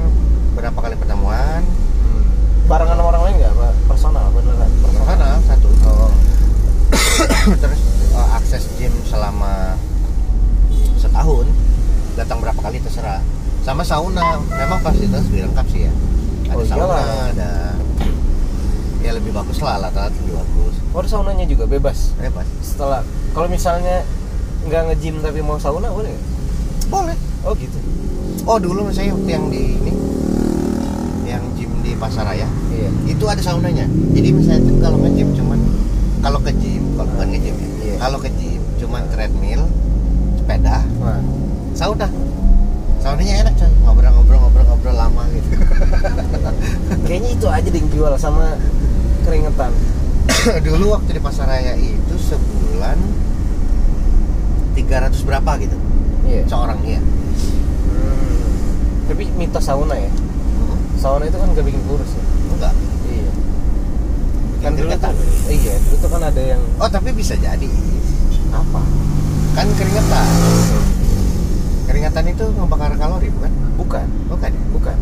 [0.53, 2.23] berapa kali pertemuan Hmm.
[2.65, 3.53] Barengan sama orang lain nggak?
[3.87, 4.71] Personal beneran?
[4.81, 6.11] personal satu Oh.
[7.63, 7.81] terus
[8.13, 9.75] uh, akses gym selama
[10.97, 11.47] setahun
[12.13, 13.19] datang berapa kali terserah
[13.61, 15.93] sama sauna memang fasilitas lebih lengkap sih ya
[16.45, 17.31] ada Oh, sauna iyalah.
[17.31, 17.51] ada
[19.01, 22.13] ya lebih bagus lah alat-alat lebih bagus Oh, ada saunanya juga bebas.
[22.15, 23.01] bebas Setelah
[23.33, 24.05] kalau misalnya
[24.63, 26.13] nggak nge-gym tapi mau sauna boleh
[27.43, 27.79] Oh gitu.
[28.43, 29.93] oh dulu saya waktu yang di ini
[31.25, 32.91] yang gym di pasaraya Iya.
[33.09, 35.59] itu ada saunanya jadi misalnya tuh kalau nge-gym cuman
[36.19, 37.95] kalau ke gym kalau bukan nge-gym ya Iya.
[37.99, 39.63] kalau ke gym cuman treadmill
[40.35, 41.19] sepeda Nah,
[41.75, 42.07] sauna
[42.99, 45.51] saunanya enak coy ngobrol-ngobrol-ngobrol-ngobrol lama gitu
[47.07, 48.55] kayaknya itu aja yang jual sama
[49.23, 49.71] keringetan.
[50.67, 52.99] dulu waktu di pasaraya itu sebulan
[54.75, 55.77] 300 berapa gitu
[56.23, 56.43] Iya.
[56.47, 57.03] seorang iya.
[59.13, 60.09] Tapi mitos sauna ya.
[60.97, 62.25] Sauna itu kan gak bikin kurus ya.
[62.49, 62.73] enggak
[63.05, 63.31] Iya.
[64.59, 65.13] Kan dulu tuh,
[65.49, 67.69] iya, dulu tuh kan ada yang oh tapi bisa jadi
[68.49, 68.81] apa?
[69.53, 70.29] kan keringetan
[71.85, 74.97] keringetan itu ngebakar kalori bukan Bukan, bukan ya bukan.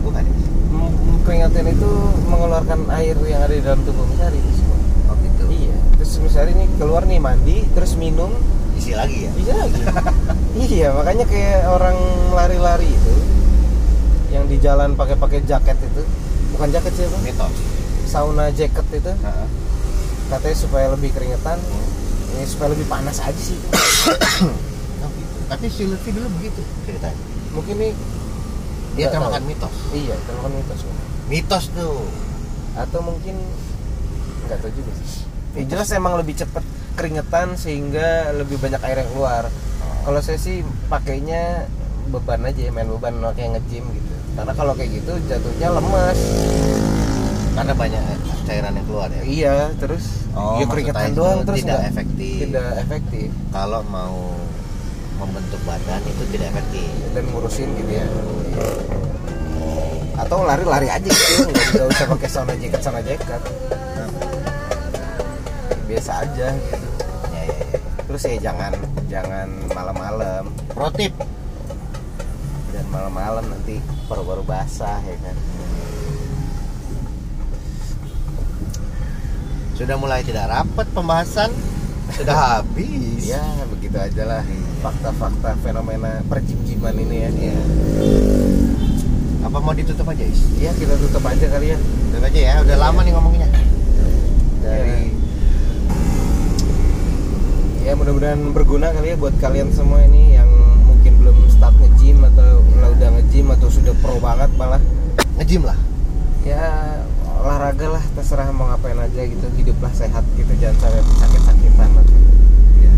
[0.00, 0.24] bukan
[0.70, 1.90] M- keringetan itu
[2.24, 4.78] mengeluarkan air yang ada di dalam tubuh Misari itu semua.
[5.08, 8.30] oh gitu Iya, terus Misari ini keluar nih mandi, terus minum,
[8.74, 9.80] isi lagi ya bisa lagi.
[10.68, 11.96] iya, makanya kayak orang
[12.30, 13.14] lari-lari itu
[14.30, 16.02] yang di jalan pakai-pakai jaket itu,
[16.56, 17.18] bukan jaket sih apa?
[17.22, 17.54] mitos.
[18.06, 19.48] Sauna jacket itu, Heeh.
[20.30, 21.58] katanya supaya lebih keringetan,
[22.34, 23.58] ya supaya lebih panas aja sih.
[25.04, 25.12] Oh,
[25.50, 27.18] tapi si Lutfi dulu begitu ceritanya.
[27.54, 27.92] Mungkin nih
[28.96, 29.50] dia termakan tahu.
[29.50, 29.74] mitos.
[29.92, 30.80] Iya, terlalu mitos.
[31.28, 32.06] Mitos tuh.
[32.76, 33.36] Atau mungkin
[34.48, 35.24] nggak tahu juga sih.
[35.56, 36.64] Ya, jelas emang lebih cepet
[36.96, 39.48] keringetan sehingga lebih banyak air yang keluar.
[40.04, 41.66] Kalau saya sih pakainya
[42.08, 46.18] beban aja main beban kayak nge-gym gitu karena kalau kayak gitu jatuhnya lemas
[47.52, 48.02] karena banyak
[48.44, 49.22] cairan yang keluar ya?
[49.24, 52.34] Iya terus Oh, ya keringetan itu doang terus tidak nggak- efektif.
[52.44, 53.28] tidak efektif.
[53.48, 54.36] Kalau mau
[55.16, 56.88] membentuk badan itu tidak efektif.
[57.10, 58.06] Dan ngurusin gitu ya.
[60.14, 63.40] Atau lari-lari aja gitu nggak usah pakai sauna jacket sauna jacket
[65.86, 66.88] biasa aja gitu.
[67.30, 68.72] Ya ya ya terus ya jangan
[69.08, 70.44] jangan malam-malam.
[70.68, 71.16] Pro tip.
[72.68, 75.36] Dan malam-malam nanti paru-paru basah ya kan?
[79.76, 81.52] Sudah mulai tidak rapat pembahasan?
[82.16, 83.28] Sudah habis.
[83.28, 84.42] Ya begitu aja lah.
[84.80, 87.58] Fakta-fakta fenomena perjim-jiman ini ya Iya.
[89.46, 90.42] apa mau ditutup aja is?
[90.58, 91.78] Ya kita tutup aja kali ya.
[92.10, 93.50] Tutup aja ya udah lama nih ngomonginnya.
[94.64, 95.12] Dari
[97.86, 100.50] ya mudah-mudahan berguna kali ya buat kalian semua ini yang
[100.90, 102.65] mungkin belum start nge-gym atau
[102.96, 104.80] udah nge-gym atau sudah pro banget malah.
[105.36, 105.76] Ngejim lah?
[106.48, 106.96] Ya
[107.44, 111.90] olahraga lah terserah mau ngapain aja gitu hiduplah sehat gitu jangan sampai sakit-sakitan.
[112.80, 112.92] Iya.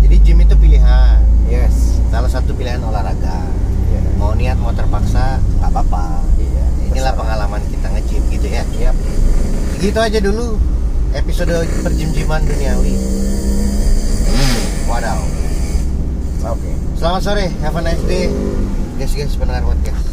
[0.00, 1.20] jadi gym itu pilihan?
[1.52, 2.00] Yes.
[2.08, 3.44] Salah satu pilihan olahraga.
[3.92, 6.24] Ya mau niat mau terpaksa nggak apa-apa.
[6.40, 7.20] Iya inilah terserah.
[7.20, 8.64] pengalaman kita nge-gym gitu ya.
[8.80, 8.96] Yap.
[9.84, 10.56] gitu aja dulu
[11.12, 11.52] episode
[11.84, 12.96] perjim-jiman duniawi.
[14.88, 15.20] Wadaw.
[16.48, 16.72] Oke.
[16.96, 18.32] Selamat sore have a nice day
[18.94, 20.03] guys guys pendengar podcast